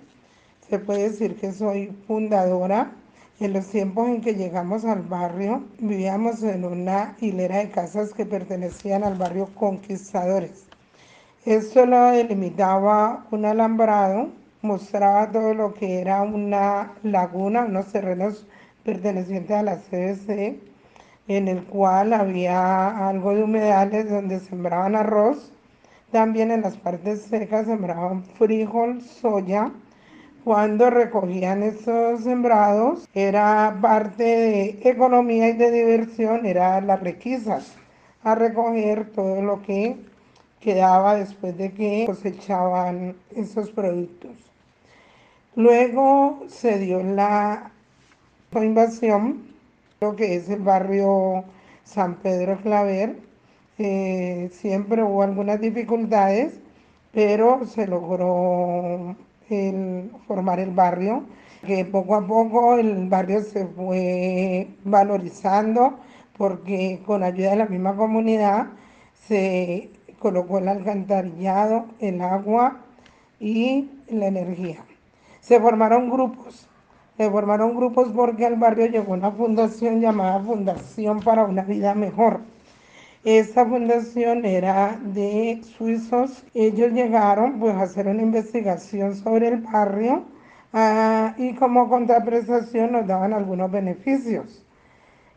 Se 0.71 0.79
puede 0.79 1.11
decir 1.11 1.35
que 1.35 1.51
soy 1.51 1.89
fundadora. 2.07 2.93
En 3.41 3.55
los 3.55 3.67
tiempos 3.67 4.09
en 4.09 4.21
que 4.21 4.37
llegamos 4.37 4.85
al 4.85 5.03
barrio, 5.03 5.65
vivíamos 5.81 6.45
en 6.45 6.65
una 6.65 7.17
hilera 7.21 7.59
de 7.59 7.71
casas 7.71 8.15
que 8.15 8.25
pertenecían 8.25 9.03
al 9.03 9.17
barrio 9.17 9.49
Conquistadores. 9.57 10.67
Esto 11.45 11.85
lo 11.87 12.13
delimitaba 12.13 13.27
un 13.33 13.45
alambrado, 13.47 14.29
mostraba 14.61 15.33
todo 15.33 15.55
lo 15.55 15.75
que 15.75 15.99
era 15.99 16.23
una 16.23 16.93
laguna, 17.03 17.65
unos 17.65 17.87
terrenos 17.91 18.47
pertenecientes 18.85 19.57
a 19.57 19.65
la 19.65 19.79
CBC 19.79 20.72
en 21.35 21.49
el 21.49 21.65
cual 21.65 22.13
había 22.13 23.09
algo 23.09 23.35
de 23.35 23.45
humedales 23.45 24.11
donde 24.11 24.41
sembraban 24.41 24.97
arroz. 24.97 25.53
También 26.11 26.51
en 26.51 26.63
las 26.63 26.77
partes 26.77 27.23
secas 27.23 27.67
sembraban 27.67 28.25
frijol, 28.25 29.01
soya. 29.01 29.71
Cuando 30.45 30.91
recogían 30.91 31.63
esos 31.63 32.25
sembrados, 32.25 33.09
era 33.15 33.79
parte 33.81 34.25
de 34.25 34.81
economía 34.83 35.51
y 35.51 35.57
de 35.57 35.71
diversión, 35.71 36.45
era 36.47 36.81
las 36.81 37.01
requisas, 37.01 37.77
a 38.25 38.35
recoger 38.35 39.11
todo 39.13 39.41
lo 39.41 39.63
que 39.63 39.97
quedaba 40.61 41.15
después 41.15 41.57
de 41.57 41.73
que 41.73 42.05
cosechaban 42.07 43.15
esos 43.37 43.71
productos. 43.71 44.33
Luego 45.55 46.43
se 46.49 46.79
dio 46.79 47.03
la 47.03 47.71
invasión 48.55 49.52
lo 50.03 50.17
que 50.17 50.35
es 50.35 50.49
el 50.51 50.61
barrio 50.63 51.45
San 51.85 52.17
Pedro 52.17 52.59
Claver. 52.61 53.17
Eh, 53.79 54.51
siempre 54.53 55.03
hubo 55.05 55.23
algunas 55.23 55.61
dificultades, 55.61 56.61
pero 57.13 57.65
se 57.67 57.87
logró 57.87 59.15
formar 60.27 60.59
el 60.59 60.71
barrio, 60.71 61.25
que 61.65 61.85
poco 61.85 62.17
a 62.17 62.27
poco 62.27 62.79
el 62.79 63.09
barrio 63.09 63.43
se 63.43 63.67
fue 63.67 64.69
valorizando 64.83 65.99
porque 66.37 67.01
con 67.07 67.23
ayuda 67.23 67.51
de 67.51 67.57
la 67.57 67.67
misma 67.67 67.95
comunidad 67.95 68.69
se 69.29 69.91
colocó 70.19 70.59
el 70.59 70.69
alcantarillado, 70.69 71.85
el 72.01 72.23
agua 72.23 72.79
y 73.39 73.91
la 74.09 74.27
energía. 74.27 74.85
Se 75.41 75.61
formaron 75.61 76.11
grupos 76.11 76.67
se 77.23 77.31
formaron 77.31 77.77
grupos 77.77 78.09
porque 78.09 78.47
al 78.47 78.57
barrio 78.57 78.87
llegó 78.87 79.13
una 79.13 79.31
fundación 79.31 80.01
llamada 80.01 80.41
Fundación 80.41 81.21
para 81.21 81.45
una 81.45 81.63
Vida 81.63 81.95
Mejor. 81.95 82.41
Esta 83.23 83.65
fundación 83.65 84.45
era 84.45 84.99
de 85.01 85.61
suizos. 85.77 86.43
Ellos 86.53 86.91
llegaron 86.91 87.61
pues, 87.61 87.77
a 87.77 87.83
hacer 87.83 88.09
una 88.09 88.23
investigación 88.23 89.15
sobre 89.15 89.47
el 89.47 89.59
barrio 89.59 90.25
ah, 90.73 91.35
y 91.39 91.55
como 91.55 91.89
contraprestación 91.89 92.91
nos 92.91 93.07
daban 93.07 93.33
algunos 93.33 93.71
beneficios. 93.71 94.67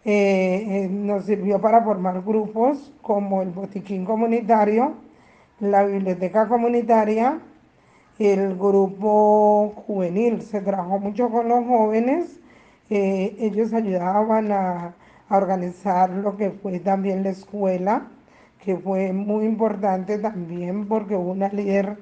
Eh, 0.06 0.66
eh, 0.68 0.88
nos 0.90 1.26
sirvió 1.26 1.62
para 1.62 1.84
formar 1.84 2.24
grupos 2.24 2.92
como 3.04 3.44
el 3.44 3.52
botiquín 3.52 4.06
comunitario, 4.06 4.94
la 5.60 5.84
biblioteca 5.84 6.48
comunitaria, 6.48 7.40
el 8.20 8.56
grupo 8.56 9.74
juvenil. 9.88 10.42
Se 10.42 10.62
trabajó 10.62 11.00
mucho 11.00 11.30
con 11.30 11.50
los 11.50 11.66
jóvenes. 11.66 12.40
Eh, 12.90 13.36
ellos 13.40 13.74
ayudaban 13.74 14.52
a, 14.52 14.96
organizar 15.30 16.12
lo 16.12 16.38
que 16.38 16.52
fue 16.52 16.80
también 16.80 17.24
la 17.24 17.32
escuela, 17.32 18.08
que 18.64 18.78
fue 18.78 19.12
muy 19.12 19.46
importante 19.46 20.20
también 20.20 20.88
porque 20.88 21.16
hubo 21.16 21.32
una 21.32 21.50
líder 21.50 21.98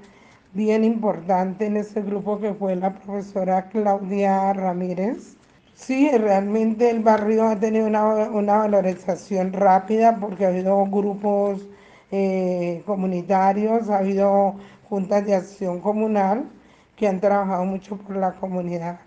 bien 0.54 0.84
importante 0.84 1.68
en 1.68 1.78
ese 1.78 2.02
grupo 2.02 2.40
que 2.40 2.54
fue 2.54 2.76
la 2.76 2.94
profesora 2.94 3.70
Claudia 3.70 4.52
Ramírez. 4.52 5.38
Sí, 5.74 6.10
realmente 6.18 6.90
el 6.90 7.02
barrio 7.02 7.48
ha 7.48 7.60
tenido 7.60 7.88
una, 7.88 8.58
valorización 8.58 9.54
rápida 9.54 10.18
porque 10.20 10.46
ha 10.46 10.50
habido 10.50 10.86
grupos 10.86 11.68
eh, 12.12 12.84
comunitarios, 12.86 13.90
ha 13.90 14.00
habido 14.00 14.56
juntas 14.94 15.26
de 15.26 15.34
acción 15.34 15.80
comunal 15.80 16.52
que 16.96 17.08
han 17.08 17.20
trabajado 17.20 17.66
mucho 17.66 17.98
por 17.98 18.16
la 18.16 18.34
comunidad. 18.34 19.00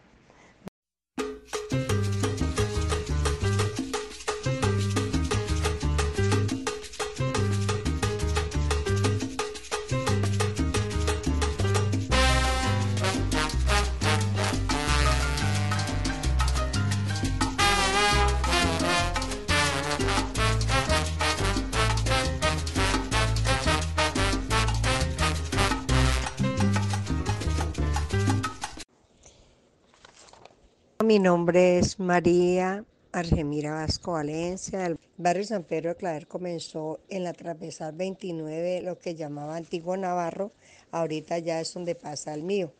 Mi 31.06 31.20
nombre 31.20 31.78
es 31.78 32.00
María 32.00 32.84
Argemira 33.12 33.74
Vasco 33.74 34.14
Valencia. 34.14 34.86
El 34.86 34.98
barrio 35.16 35.44
San 35.44 35.62
Pedro 35.62 35.90
de 35.90 35.94
Claver 35.94 36.26
comenzó 36.26 36.98
en 37.08 37.22
la 37.22 37.32
transversal 37.32 37.94
29, 37.94 38.82
lo 38.82 38.98
que 38.98 39.14
llamaba 39.14 39.54
Antiguo 39.54 39.96
Navarro. 39.96 40.50
Ahorita 40.90 41.38
ya 41.38 41.60
es 41.60 41.72
donde 41.72 41.94
pasa 41.94 42.34
el 42.34 42.42
mío. 42.42 42.72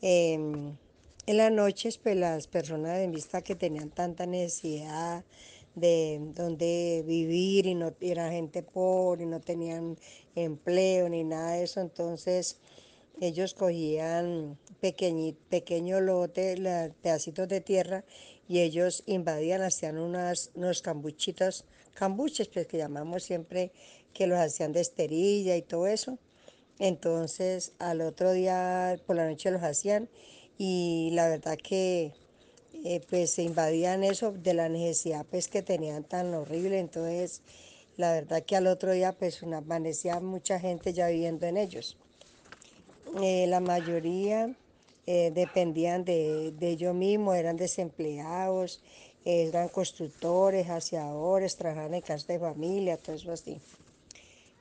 Em, 0.00 0.76
en 1.26 1.36
las 1.36 1.50
noches, 1.50 1.98
pues 1.98 2.16
las 2.16 2.46
personas 2.46 2.98
en 2.98 3.10
vista 3.10 3.42
que 3.42 3.56
tenían 3.56 3.90
tanta 3.90 4.24
necesidad 4.24 5.24
de 5.74 6.20
donde 6.36 7.02
vivir 7.04 7.66
y 7.66 7.74
no 7.74 7.92
era 8.00 8.30
gente 8.30 8.62
pobre 8.62 9.24
y 9.24 9.26
no 9.26 9.40
tenían 9.40 9.98
empleo 10.36 11.08
ni 11.08 11.24
nada 11.24 11.54
de 11.54 11.64
eso, 11.64 11.80
entonces 11.80 12.60
ellos 13.20 13.54
cogían 13.54 14.58
pequeño, 14.82 15.34
pequeño 15.48 16.00
lote, 16.00 16.56
pedacitos 17.00 17.46
de 17.46 17.60
tierra, 17.60 18.04
y 18.48 18.60
ellos 18.60 19.04
invadían, 19.06 19.62
hacían 19.62 19.96
unas, 19.96 20.50
unos 20.54 20.82
cambuchitos, 20.82 21.64
cambuches, 21.94 22.48
pues 22.48 22.66
que 22.66 22.78
llamamos 22.78 23.22
siempre, 23.22 23.70
que 24.12 24.26
los 24.26 24.38
hacían 24.40 24.72
de 24.72 24.80
esterilla 24.80 25.56
y 25.56 25.62
todo 25.62 25.86
eso. 25.86 26.18
Entonces 26.80 27.72
al 27.78 28.00
otro 28.00 28.32
día 28.32 29.00
por 29.06 29.14
la 29.14 29.28
noche 29.28 29.52
los 29.52 29.62
hacían 29.62 30.08
y 30.58 31.10
la 31.12 31.28
verdad 31.28 31.56
que 31.56 32.12
eh, 32.84 33.00
pues 33.08 33.30
se 33.30 33.44
invadían 33.44 34.02
eso 34.02 34.32
de 34.32 34.54
la 34.54 34.68
necesidad 34.68 35.24
pues 35.30 35.46
que 35.46 35.62
tenían 35.62 36.02
tan 36.02 36.34
horrible. 36.34 36.80
Entonces 36.80 37.42
la 37.96 38.12
verdad 38.12 38.42
que 38.42 38.56
al 38.56 38.66
otro 38.66 38.90
día 38.90 39.12
pues 39.12 39.44
amanecía 39.44 40.18
mucha 40.18 40.58
gente 40.58 40.92
ya 40.92 41.06
viviendo 41.06 41.46
en 41.46 41.56
ellos. 41.56 41.96
Eh, 43.22 43.46
la 43.46 43.60
mayoría 43.60 44.56
eh, 45.06 45.32
dependían 45.34 46.04
de, 46.04 46.54
ellos 46.60 46.94
mismos, 46.94 47.36
eran 47.36 47.56
desempleados, 47.56 48.82
eran 49.24 49.68
constructores, 49.68 50.68
aseadores, 50.68 51.56
trabajaban 51.56 51.94
en 51.94 52.00
casa 52.02 52.32
de 52.32 52.38
familia, 52.38 52.96
todo 52.96 53.16
eso 53.16 53.32
así. 53.32 53.60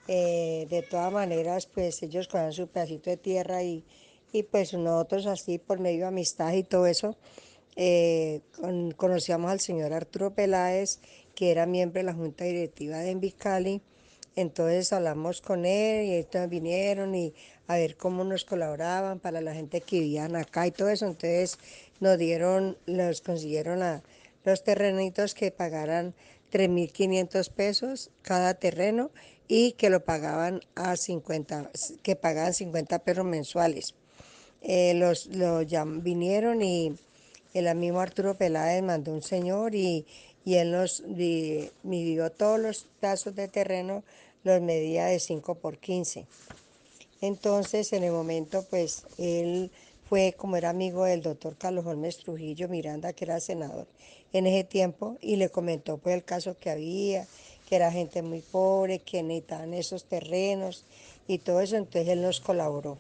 Eh, 0.07 0.67
de 0.69 0.81
todas 0.81 1.11
maneras, 1.11 1.67
pues 1.67 2.01
ellos 2.03 2.27
cogían 2.27 2.53
su 2.53 2.67
pedacito 2.67 3.09
de 3.09 3.17
tierra 3.17 3.63
y, 3.63 3.85
y 4.31 4.43
pues 4.43 4.73
nosotros 4.73 5.25
así 5.27 5.57
por 5.57 5.79
medio 5.79 6.01
de 6.01 6.07
amistad 6.07 6.53
y 6.53 6.63
todo 6.63 6.87
eso, 6.87 7.15
eh, 7.75 8.41
conocíamos 8.97 9.51
al 9.51 9.59
señor 9.59 9.93
Arturo 9.93 10.33
Peláez, 10.33 10.99
que 11.35 11.51
era 11.51 11.65
miembro 11.65 11.99
de 11.99 12.03
la 12.03 12.13
Junta 12.13 12.43
Directiva 12.43 12.97
de 12.97 13.11
Envicali, 13.11 13.81
entonces 14.35 14.93
hablamos 14.93 15.41
con 15.41 15.65
él 15.65 16.05
y 16.05 16.13
ellos 16.13 16.49
vinieron 16.49 17.15
y 17.15 17.33
a 17.73 17.77
ver 17.77 17.95
cómo 17.95 18.23
nos 18.23 18.43
colaboraban 18.45 19.19
para 19.19 19.41
la 19.41 19.53
gente 19.53 19.81
que 19.81 19.99
vivían 19.99 20.35
acá 20.35 20.67
y 20.67 20.71
todo 20.71 20.89
eso, 20.89 21.05
entonces 21.05 21.57
nos 21.99 22.17
dieron, 22.17 22.77
nos 22.85 23.21
consiguieron 23.21 23.81
a 23.83 24.03
los 24.43 24.63
terrenitos 24.63 25.33
que 25.33 25.51
pagaran 25.51 26.13
3.500 26.51 27.49
pesos 27.51 28.09
cada 28.21 28.55
terreno 28.55 29.11
y 29.47 29.73
que 29.73 29.89
lo 29.89 30.03
pagaban 30.03 30.61
a 30.75 30.95
50, 30.95 31.71
que 32.03 32.15
pagaban 32.15 32.53
50 32.53 32.99
pesos 32.99 33.25
mensuales. 33.25 33.95
Eh, 34.61 34.93
los, 34.93 35.29
vinieron 36.03 36.61
y 36.61 36.93
el 37.53 37.75
mismo 37.75 37.99
Arturo 37.99 38.35
Peláez 38.35 38.83
mandó 38.83 39.11
un 39.13 39.21
señor 39.21 39.75
y, 39.75 40.05
y 40.45 40.55
él 40.55 40.71
nos 40.71 41.03
midió 41.83 42.31
todos 42.31 42.59
los 42.59 42.87
tazos 42.99 43.35
de 43.35 43.47
terreno, 43.47 44.03
los 44.43 44.61
medía 44.61 45.05
de 45.05 45.19
5 45.19 45.55
por 45.55 45.77
15. 45.77 46.25
Entonces, 47.21 47.93
en 47.93 48.03
el 48.03 48.11
momento, 48.11 48.65
pues, 48.69 49.05
él 49.17 49.71
fue, 50.09 50.33
como 50.35 50.57
era 50.57 50.71
amigo 50.71 51.05
del 51.05 51.21
doctor 51.21 51.55
Carlos 51.55 51.85
Holmes 51.85 52.17
Trujillo 52.17 52.67
Miranda, 52.67 53.13
que 53.13 53.25
era 53.25 53.39
senador 53.39 53.87
en 54.33 54.47
ese 54.47 54.63
tiempo, 54.63 55.17
y 55.21 55.35
le 55.35 55.49
comentó 55.49 55.97
pues 55.97 56.15
el 56.15 56.23
caso 56.23 56.57
que 56.59 56.69
había, 56.69 57.27
que 57.69 57.75
era 57.75 57.91
gente 57.91 58.21
muy 58.21 58.41
pobre, 58.41 58.99
que 58.99 59.23
necesitaban 59.23 59.73
esos 59.73 60.03
terrenos 60.05 60.83
y 61.27 61.37
todo 61.37 61.61
eso, 61.61 61.77
entonces 61.77 62.09
él 62.09 62.21
nos 62.21 62.41
colaboró. 62.41 62.97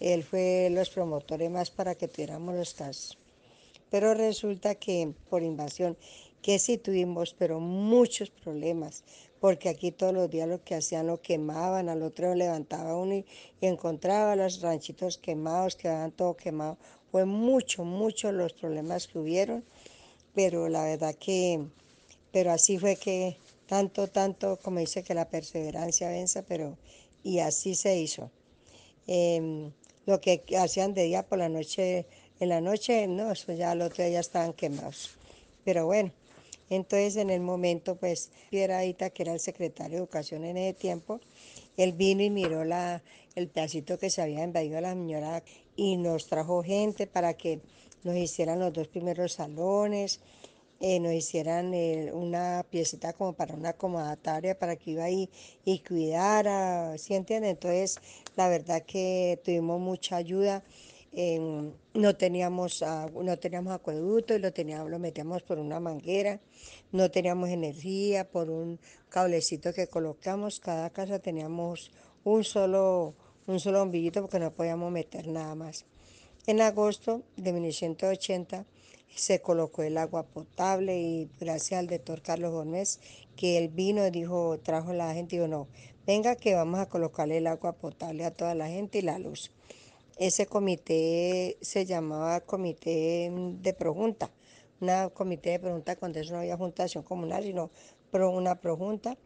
Él 0.00 0.22
fue 0.22 0.68
los 0.70 0.88
promotores 0.90 1.50
más 1.50 1.70
para 1.70 1.96
que 1.96 2.08
tuviéramos 2.08 2.54
los 2.54 2.72
casos. 2.74 3.18
Pero 3.90 4.14
resulta 4.14 4.74
que 4.74 5.12
por 5.28 5.42
invasión, 5.42 5.96
que 6.42 6.58
sí 6.58 6.78
tuvimos, 6.78 7.34
pero 7.36 7.58
muchos 7.60 8.30
problemas, 8.30 9.02
porque 9.40 9.68
aquí 9.68 9.92
todos 9.92 10.12
los 10.12 10.30
días 10.30 10.48
lo 10.48 10.62
que 10.62 10.74
hacían 10.74 11.06
lo 11.06 11.20
quemaban, 11.20 11.88
al 11.88 12.02
otro 12.02 12.34
levantaba 12.34 12.96
uno 12.96 13.14
y, 13.14 13.24
encontraba 13.60 14.36
los 14.36 14.60
ranchitos 14.60 15.18
quemados, 15.18 15.76
quedaban 15.76 16.12
todo 16.12 16.36
quemado. 16.36 16.76
Fue 17.10 17.24
mucho, 17.24 17.84
mucho 17.84 18.32
los 18.32 18.52
problemas 18.52 19.06
que 19.06 19.18
hubieron, 19.18 19.64
pero 20.34 20.68
la 20.68 20.84
verdad 20.84 21.14
que, 21.14 21.64
pero 22.32 22.52
así 22.52 22.78
fue 22.78 22.96
que 22.96 23.36
tanto, 23.66 24.08
tanto, 24.08 24.58
como 24.62 24.80
dice 24.80 25.02
que 25.02 25.14
la 25.14 25.28
perseverancia 25.28 26.08
vence, 26.08 26.42
pero 26.42 26.76
y 27.22 27.40
así 27.40 27.74
se 27.74 27.98
hizo. 27.98 28.30
Em, 29.06 29.72
lo 30.06 30.20
que 30.20 30.42
hacían 30.58 30.94
de 30.94 31.04
día 31.04 31.22
por 31.22 31.38
la 31.38 31.48
noche, 31.48 32.06
en 32.40 32.48
la 32.48 32.60
noche, 32.60 33.06
no, 33.06 33.32
eso 33.32 33.52
ya 33.52 33.72
al 33.72 33.82
otro 33.82 34.04
día 34.04 34.14
ya 34.14 34.20
estaban 34.20 34.52
quemados. 34.52 35.10
Pero 35.64 35.86
bueno, 35.86 36.12
entonces 36.70 37.16
en 37.16 37.30
el 37.30 37.40
momento, 37.40 37.96
pues, 37.96 38.30
Pieradita, 38.50 39.10
que 39.10 39.22
era 39.22 39.32
el 39.32 39.40
secretario 39.40 39.92
de 39.92 39.98
Educación 39.98 40.44
en 40.44 40.56
ese 40.56 40.74
tiempo, 40.74 41.20
él 41.76 41.92
vino 41.92 42.22
y 42.22 42.30
miró 42.30 42.64
la, 42.64 43.02
el 43.34 43.48
pedacito 43.48 43.98
que 43.98 44.10
se 44.10 44.22
había 44.22 44.44
invadido 44.44 44.78
a 44.78 44.80
la 44.80 44.92
señora 44.92 45.42
y 45.76 45.96
nos 45.96 46.26
trajo 46.26 46.62
gente 46.62 47.06
para 47.06 47.34
que 47.34 47.60
nos 48.04 48.16
hicieran 48.16 48.58
los 48.58 48.72
dos 48.72 48.88
primeros 48.88 49.32
salones, 49.34 50.20
eh, 50.80 51.00
nos 51.00 51.12
hicieran 51.12 51.74
eh, 51.74 52.12
una 52.12 52.64
piecita 52.70 53.12
como 53.12 53.32
para 53.32 53.54
una 53.54 53.70
acomodataria 53.70 54.56
para 54.58 54.76
que 54.76 54.92
iba 54.92 55.04
ahí 55.04 55.28
y 55.64 55.80
cuidara, 55.80 56.96
¿sí 56.98 57.14
entienden? 57.14 57.50
Entonces, 57.50 57.98
la 58.36 58.48
verdad 58.48 58.82
que 58.86 59.40
tuvimos 59.44 59.80
mucha 59.80 60.16
ayuda. 60.16 60.62
No 61.12 62.16
teníamos 62.16 62.84
no 63.12 63.38
teníamos 63.38 63.72
acueducto 63.72 64.34
y 64.34 64.38
lo 64.38 64.52
teníamos 64.52 64.90
lo 64.90 64.98
metíamos 64.98 65.42
por 65.42 65.58
una 65.58 65.80
manguera 65.80 66.40
no 66.92 67.10
teníamos 67.10 67.48
energía 67.48 68.28
por 68.30 68.50
un 68.50 68.78
cablecito 69.08 69.72
que 69.72 69.88
colocamos 69.88 70.60
cada 70.60 70.90
casa 70.90 71.18
teníamos 71.18 71.90
un 72.24 72.44
solo 72.44 73.14
un 73.46 73.58
solo 73.58 73.80
bombillito 73.80 74.20
porque 74.20 74.38
no 74.38 74.52
podíamos 74.52 74.92
meter 74.92 75.28
nada 75.28 75.54
más 75.54 75.86
en 76.46 76.60
agosto 76.60 77.22
de 77.36 77.52
1980 77.52 78.66
se 79.14 79.40
colocó 79.40 79.82
el 79.82 79.98
agua 79.98 80.24
potable 80.24 81.00
y 81.00 81.30
gracias 81.40 81.80
al 81.80 81.88
doctor 81.88 82.22
Carlos 82.22 82.52
Gómez 82.52 83.00
que 83.36 83.58
él 83.58 83.68
vino 83.68 84.06
y 84.06 84.10
dijo, 84.10 84.58
trajo 84.60 84.92
la 84.92 85.14
gente 85.14 85.36
y 85.36 85.38
dijo, 85.38 85.48
no, 85.48 85.68
venga 86.06 86.36
que 86.36 86.54
vamos 86.54 86.80
a 86.80 86.88
colocarle 86.88 87.38
el 87.38 87.46
agua 87.46 87.72
potable 87.72 88.24
a 88.24 88.30
toda 88.30 88.54
la 88.54 88.68
gente 88.68 88.98
y 88.98 89.02
la 89.02 89.18
luz. 89.18 89.52
Ese 90.18 90.46
comité 90.46 91.56
se 91.60 91.86
llamaba 91.86 92.40
Comité 92.40 93.30
de 93.32 93.72
Pregunta, 93.72 94.32
una 94.80 95.10
comité 95.10 95.50
de 95.50 95.60
pregunta 95.60 95.94
cuando 95.94 96.18
eso 96.18 96.32
no 96.32 96.40
había 96.40 96.56
juntación 96.56 97.04
comunal, 97.04 97.44
sino 97.44 97.70
una 98.12 98.60
pregunta. 98.60 99.16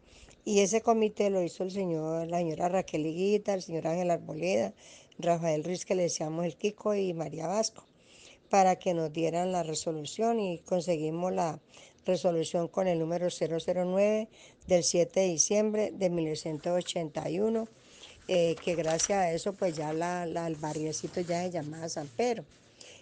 Y 0.45 0.59
ese 0.59 0.81
comité 0.81 1.31
lo 1.31 1.41
hizo 1.41 1.63
el 1.63 1.71
señor, 1.71 2.27
la 2.27 2.37
señora 2.37 2.69
Raquel 2.69 3.07
Higuita, 3.07 3.55
el 3.55 3.63
señor 3.63 3.87
Ángel 3.87 4.11
Arboleda, 4.11 4.73
Rafael 5.17 5.63
Ruiz, 5.63 5.83
que 5.83 5.95
le 5.95 6.03
decíamos 6.03 6.45
el 6.45 6.57
Kiko, 6.57 6.93
y 6.93 7.13
María 7.13 7.47
Vasco 7.47 7.85
para 8.53 8.75
que 8.75 8.93
nos 8.93 9.11
dieran 9.11 9.51
la 9.51 9.63
resolución 9.63 10.39
y 10.39 10.59
conseguimos 10.59 11.33
la 11.33 11.59
resolución 12.05 12.67
con 12.67 12.87
el 12.87 12.99
número 12.99 13.29
009 13.29 14.29
del 14.67 14.83
7 14.83 15.19
de 15.21 15.27
diciembre 15.27 15.91
de 15.91 16.11
1981, 16.11 17.67
eh, 18.27 18.55
que 18.63 18.75
gracias 18.75 19.19
a 19.19 19.31
eso 19.31 19.53
pues 19.53 19.75
ya 19.75 19.93
la, 19.93 20.23
el 20.23 20.55
barriecito 20.55 21.21
ya 21.21 21.43
se 21.43 21.51
llamaba 21.51 21.89
San 21.89 22.07
Pedro. 22.07 22.45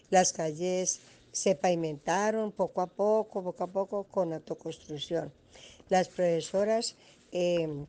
Las 0.10 0.34
calles 0.34 1.00
se 1.32 1.56
pavimentaron 1.56 2.52
poco 2.52 2.82
a 2.82 2.88
poco, 2.88 3.44
poco 3.44 3.64
a 3.64 3.68
poco 3.68 4.04
con 4.06 4.34
autoconstrucción. 4.34 5.32
Las 5.90 6.08
profesoras... 6.08 6.96
Eh, 7.32 7.86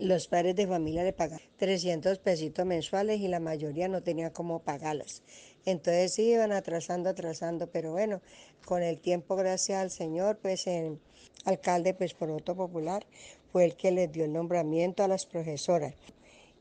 los 0.00 0.28
padres 0.28 0.54
de 0.56 0.66
familia 0.66 1.02
le 1.04 1.14
pagaban 1.14 1.40
300 1.56 2.18
pesitos 2.18 2.66
mensuales 2.66 3.18
y 3.20 3.28
la 3.28 3.40
mayoría 3.40 3.88
no 3.88 4.02
tenía 4.02 4.30
cómo 4.30 4.58
pagarlas. 4.58 5.22
Entonces 5.64 6.18
iban 6.18 6.52
atrasando, 6.52 7.08
atrasando, 7.08 7.66
pero 7.68 7.92
bueno, 7.92 8.20
con 8.64 8.82
el 8.82 8.98
tiempo, 8.98 9.36
gracias 9.36 9.80
al 9.80 9.90
Señor, 9.90 10.38
pues 10.40 10.66
el 10.66 10.98
alcalde, 11.44 11.94
pues 11.94 12.14
por 12.14 12.28
voto 12.28 12.54
popular, 12.54 13.06
fue 13.52 13.64
el 13.64 13.74
que 13.74 13.90
les 13.90 14.12
dio 14.12 14.24
el 14.24 14.32
nombramiento 14.32 15.02
a 15.02 15.08
las 15.08 15.24
profesoras. 15.24 15.94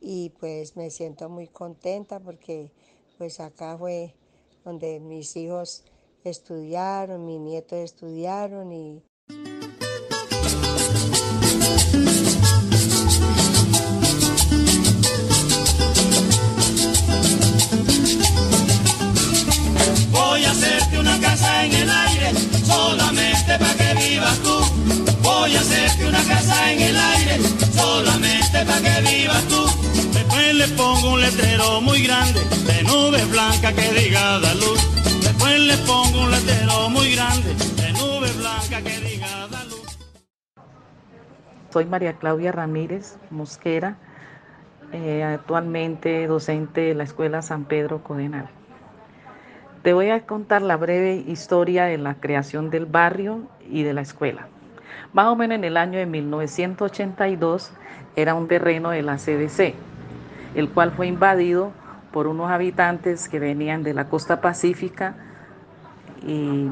Y 0.07 0.29
pues 0.39 0.77
me 0.77 0.91
siento 0.91 1.29
muy 1.29 1.47
contenta 1.47 2.19
porque 2.19 2.71
pues 3.17 3.39
acá 3.39 3.75
fue 3.75 4.13
donde 4.63 4.99
mis 4.99 5.35
hijos 5.35 5.83
estudiaron, 6.23 7.25
mis 7.25 7.39
nietos 7.39 7.79
estudiaron 7.79 8.71
y 8.71 9.01
en 21.65 21.73
el 21.73 21.89
aire, 21.89 22.31
solamente 22.63 23.57
para 23.57 23.73
que 23.73 23.93
vivas 23.95 24.37
tú. 24.39 24.59
Voy 25.23 25.55
a 25.55 25.59
hacerte 25.59 26.07
una 26.07 26.23
casa 26.23 26.71
en 26.71 26.81
el 26.81 26.95
aire, 26.95 27.39
solamente 27.73 28.65
para 28.65 28.81
que 28.81 29.01
vivas 29.01 29.47
tú. 29.47 29.94
Después 30.15 30.55
le 30.55 30.67
pongo 30.69 31.13
un 31.13 31.21
letrero 31.21 31.81
muy 31.81 32.01
grande, 32.03 32.39
de 32.39 32.83
nubes 32.83 33.29
blancas 33.29 33.73
que 33.73 33.91
diga 33.99 34.39
da 34.39 34.53
luz. 34.55 34.79
Después 35.21 35.59
le 35.59 35.77
pongo 35.85 36.23
un 36.23 36.31
letrero 36.31 36.89
muy 36.89 37.13
grande, 37.15 37.53
de 37.53 37.91
nubes 37.91 38.37
blancas 38.37 38.81
que 38.81 38.99
diga 39.01 39.47
da 39.51 39.63
luz. 39.65 39.99
Soy 41.69 41.85
María 41.85 42.13
Claudia 42.13 42.53
Ramírez 42.53 43.17
Mosquera, 43.29 43.97
eh, 44.93 45.23
actualmente 45.23 46.25
docente 46.27 46.81
de 46.81 46.95
la 46.95 47.03
Escuela 47.03 47.41
San 47.41 47.65
Pedro 47.65 48.01
Codenal. 48.01 48.47
Te 49.83 49.91
voy 49.91 50.11
a 50.11 50.25
contar 50.25 50.61
la 50.61 50.77
breve 50.77 51.25
historia 51.27 51.83
de 51.85 51.97
la 51.97 52.15
creación 52.15 52.69
del 52.69 52.85
barrio 52.85 53.49
y 53.69 53.83
de 53.83 53.93
la 53.93 54.01
escuela. 54.01 54.47
Más 55.11 55.27
o 55.27 55.35
menos 55.35 55.55
en 55.57 55.65
el 55.65 55.75
año 55.75 55.99
de 55.99 56.05
1982 56.05 57.71
era 58.15 58.33
un 58.33 58.47
terreno 58.47 58.91
de 58.91 59.01
la 59.01 59.17
CDC, 59.17 59.75
el 60.55 60.69
cual 60.69 60.91
fue 60.91 61.07
invadido 61.07 61.71
por 62.11 62.27
unos 62.27 62.49
habitantes 62.49 63.27
que 63.27 63.39
venían 63.39 63.83
de 63.83 63.93
la 63.93 64.07
costa 64.07 64.41
pacífica 64.41 65.15
y 66.25 66.69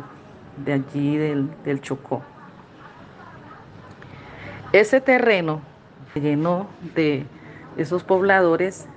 de 0.63 0.73
allí 0.73 1.17
del, 1.17 1.49
del 1.65 1.81
Chocó. 1.81 2.21
Ese 4.71 5.01
terreno 5.01 5.61
se 6.13 6.21
llenó 6.21 6.67
de 6.95 7.25
esos 7.77 8.03
pobladores 8.03 8.87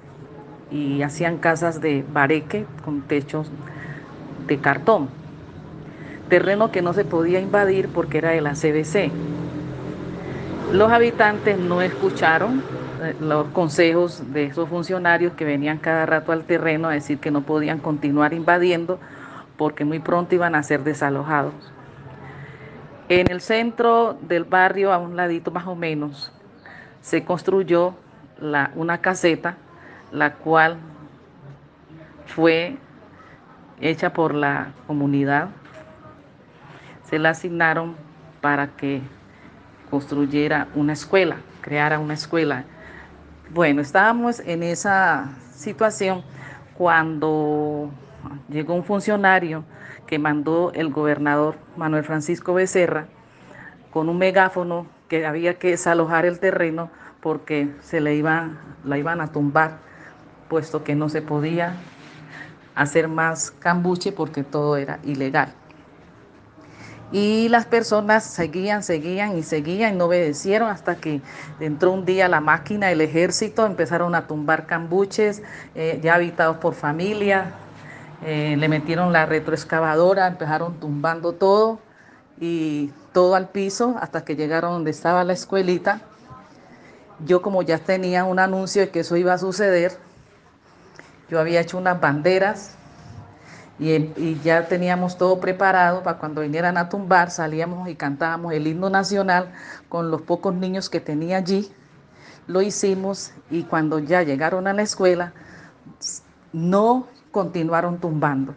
y 0.70 1.02
hacían 1.02 1.38
casas 1.38 1.80
de 1.80 2.04
bareque 2.12 2.66
con 2.84 3.02
techos 3.02 3.50
de 4.46 4.58
cartón, 4.58 5.08
terreno 6.28 6.70
que 6.70 6.82
no 6.82 6.92
se 6.92 7.04
podía 7.04 7.40
invadir 7.40 7.88
porque 7.88 8.18
era 8.18 8.30
de 8.30 8.40
la 8.40 8.52
CBC. 8.52 9.10
Los 10.72 10.90
habitantes 10.90 11.58
no 11.58 11.82
escucharon 11.82 12.62
los 13.20 13.48
consejos 13.48 14.32
de 14.32 14.44
esos 14.44 14.68
funcionarios 14.68 15.32
que 15.34 15.44
venían 15.44 15.78
cada 15.78 16.06
rato 16.06 16.32
al 16.32 16.44
terreno 16.44 16.88
a 16.88 16.92
decir 16.92 17.18
que 17.18 17.30
no 17.30 17.42
podían 17.42 17.78
continuar 17.78 18.32
invadiendo 18.32 18.98
porque 19.56 19.84
muy 19.84 19.98
pronto 19.98 20.34
iban 20.34 20.54
a 20.54 20.62
ser 20.62 20.84
desalojados. 20.84 21.54
En 23.08 23.30
el 23.30 23.40
centro 23.40 24.18
del 24.22 24.44
barrio, 24.44 24.92
a 24.92 24.98
un 24.98 25.16
ladito 25.16 25.50
más 25.50 25.66
o 25.66 25.76
menos, 25.76 26.32
se 27.00 27.24
construyó 27.24 27.94
una 28.74 28.98
caseta, 28.98 29.56
la 30.10 30.34
cual 30.34 30.76
fue 32.26 32.76
hecha 33.80 34.12
por 34.12 34.34
la 34.34 34.72
comunidad. 34.86 35.48
Se 37.04 37.18
la 37.18 37.30
asignaron 37.30 37.94
para 38.40 38.68
que 38.68 39.00
construyera 39.88 40.66
una 40.74 40.92
escuela, 40.92 41.36
creara 41.60 41.98
una 42.00 42.14
escuela. 42.14 42.64
Bueno, 43.50 43.80
estábamos 43.80 44.40
en 44.40 44.64
esa 44.64 45.30
situación 45.54 46.24
cuando 46.76 47.90
llegó 48.48 48.74
un 48.74 48.82
funcionario 48.82 49.64
que 50.04 50.18
mandó 50.18 50.72
el 50.74 50.90
gobernador 50.90 51.54
Manuel 51.76 52.02
Francisco 52.02 52.54
Becerra 52.54 53.06
con 53.92 54.08
un 54.08 54.18
megáfono 54.18 54.86
que 55.08 55.24
había 55.24 55.60
que 55.60 55.70
desalojar 55.70 56.26
el 56.26 56.40
terreno 56.40 56.90
porque 57.20 57.72
se 57.82 58.00
le 58.00 58.16
iban, 58.16 58.58
la 58.84 58.98
iban 58.98 59.20
a 59.20 59.30
tumbar, 59.30 59.78
puesto 60.48 60.82
que 60.82 60.96
no 60.96 61.08
se 61.08 61.22
podía 61.22 61.76
hacer 62.74 63.06
más 63.06 63.52
cambuche 63.52 64.10
porque 64.10 64.42
todo 64.42 64.76
era 64.76 64.98
ilegal. 65.04 65.54
Y 67.12 67.48
las 67.50 67.66
personas 67.66 68.24
seguían, 68.24 68.82
seguían 68.82 69.38
y 69.38 69.42
seguían 69.44 69.94
y 69.94 69.96
no 69.96 70.06
obedecieron 70.06 70.68
hasta 70.68 70.96
que 70.96 71.20
entró 71.60 71.92
un 71.92 72.04
día 72.04 72.28
la 72.28 72.40
máquina, 72.40 72.90
el 72.90 73.00
ejército, 73.00 73.64
empezaron 73.64 74.14
a 74.16 74.26
tumbar 74.26 74.66
cambuches 74.66 75.42
eh, 75.76 76.00
ya 76.02 76.16
habitados 76.16 76.56
por 76.56 76.74
familia, 76.74 77.52
eh, 78.24 78.56
le 78.58 78.68
metieron 78.68 79.12
la 79.12 79.24
retroexcavadora, 79.24 80.26
empezaron 80.26 80.80
tumbando 80.80 81.32
todo 81.32 81.78
y 82.40 82.90
todo 83.12 83.36
al 83.36 83.48
piso 83.48 83.96
hasta 84.00 84.24
que 84.24 84.34
llegaron 84.34 84.72
donde 84.72 84.90
estaba 84.90 85.22
la 85.22 85.32
escuelita. 85.32 86.00
Yo 87.24 87.40
como 87.40 87.62
ya 87.62 87.78
tenía 87.78 88.24
un 88.24 88.40
anuncio 88.40 88.82
de 88.82 88.90
que 88.90 89.00
eso 89.00 89.16
iba 89.16 89.32
a 89.32 89.38
suceder, 89.38 89.96
yo 91.30 91.40
había 91.40 91.60
hecho 91.60 91.78
unas 91.78 92.00
banderas 92.00 92.75
y, 93.78 94.40
ya 94.42 94.68
teníamos 94.68 95.18
todo 95.18 95.38
preparado 95.38 96.02
para 96.02 96.18
cuando 96.18 96.40
vinieran 96.40 96.78
a 96.78 96.88
tumbar, 96.88 97.30
salíamos 97.30 97.88
y 97.88 97.94
cantábamos 97.94 98.54
el 98.54 98.66
himno 98.66 98.88
nacional 98.88 99.52
con 99.88 100.10
los 100.10 100.22
pocos 100.22 100.54
niños 100.54 100.88
que 100.88 101.00
tenía 101.00 101.36
allí. 101.36 101.70
Lo 102.46 102.62
hicimos 102.62 103.32
y 103.50 103.64
cuando 103.64 103.98
ya 103.98 104.22
llegaron 104.22 104.66
a 104.66 104.72
la 104.72 104.82
escuela, 104.82 105.34
no 106.52 107.06
continuaron 107.30 107.98
tumbando, 107.98 108.54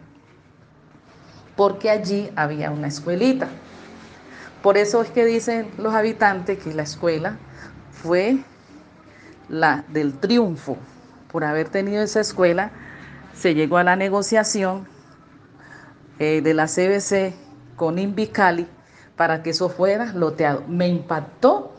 porque 1.54 1.90
allí 1.90 2.30
había 2.34 2.70
una 2.70 2.86
escuelita. 2.86 3.48
Por 4.62 4.78
eso 4.78 5.02
es 5.02 5.10
que 5.10 5.24
dicen 5.24 5.70
los 5.76 5.94
habitantes 5.94 6.58
que 6.58 6.72
la 6.72 6.82
escuela 6.82 7.36
fue 7.90 8.38
la 9.48 9.84
del 9.88 10.14
triunfo. 10.14 10.78
Por 11.30 11.44
haber 11.44 11.68
tenido 11.68 12.02
esa 12.02 12.20
escuela, 12.20 12.70
se 13.34 13.54
llegó 13.54 13.76
a 13.76 13.84
la 13.84 13.96
negociación 13.96 14.86
eh, 16.20 16.42
de 16.42 16.52
la 16.52 16.66
CBC 16.66 17.34
con 17.76 17.98
Invicali 17.98 18.68
para 19.16 19.42
que 19.42 19.50
eso 19.50 19.70
fuera 19.70 20.12
loteado. 20.12 20.62
Me 20.68 20.86
impactó 20.86 21.72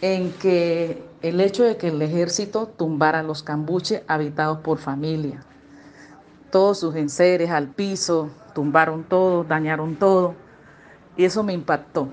en 0.00 0.32
que 0.32 1.04
el 1.20 1.38
hecho 1.38 1.62
de 1.62 1.76
que 1.76 1.88
el 1.88 2.00
ejército 2.00 2.66
tumbara 2.66 3.22
los 3.22 3.42
cambuches 3.42 4.04
habitados 4.08 4.60
por 4.60 4.78
familia. 4.78 5.44
Todos 6.50 6.80
sus 6.80 6.96
enseres 6.96 7.50
al 7.50 7.68
piso, 7.68 8.30
tumbaron 8.54 9.04
todo, 9.04 9.44
dañaron 9.44 9.96
todo. 9.96 10.34
Y 11.18 11.26
eso 11.26 11.42
me 11.42 11.52
impactó, 11.52 12.08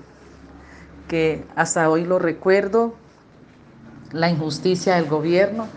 que 1.08 1.46
hasta 1.56 1.88
hoy 1.88 2.04
lo 2.04 2.18
recuerdo, 2.18 2.94
la 4.12 4.28
injusticia 4.28 4.96
del 4.96 5.06
gobierno, 5.06 5.68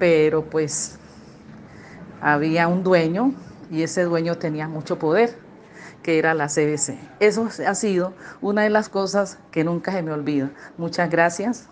pero 0.00 0.42
pues 0.42 0.98
había 2.20 2.66
un 2.66 2.82
dueño 2.82 3.32
y 3.72 3.82
ese 3.82 4.04
dueño 4.04 4.36
tenía 4.36 4.68
mucho 4.68 4.98
poder, 4.98 5.34
que 6.02 6.18
era 6.18 6.34
la 6.34 6.48
CBC. 6.48 6.98
Eso 7.20 7.48
ha 7.66 7.74
sido 7.74 8.12
una 8.42 8.62
de 8.62 8.70
las 8.70 8.90
cosas 8.90 9.38
que 9.50 9.64
nunca 9.64 9.92
se 9.92 10.02
me 10.02 10.12
olvida. 10.12 10.50
Muchas 10.76 11.10
gracias. 11.10 11.68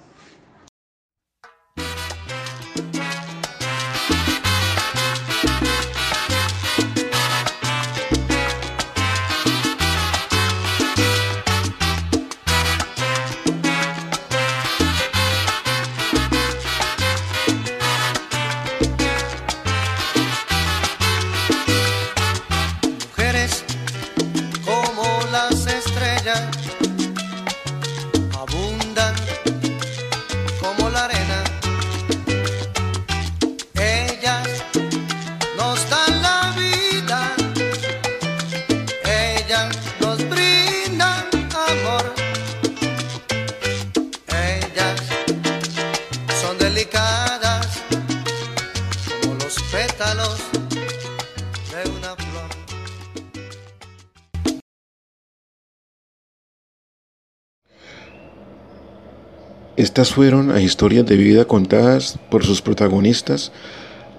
Estas 59.90 60.14
fueron 60.14 60.53
a 60.53 60.61
historias 60.61 61.05
de 61.05 61.16
vida 61.16 61.46
contadas 61.46 62.16
por 62.31 62.44
sus 62.44 62.62
protagonistas 62.62 63.50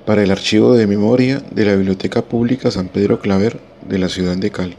para 0.06 0.22
el 0.22 0.30
archivo 0.30 0.74
de 0.76 0.86
memoria 0.86 1.42
de 1.50 1.64
la 1.64 1.76
Biblioteca 1.76 2.24
Pública 2.24 2.72
San 2.72 2.90
Pedro 2.90 3.22
Claver 3.22 3.58
de 3.88 3.98
la 3.98 4.10
ciudad 4.10 4.36
de 4.36 4.52
Cali. 4.52 4.76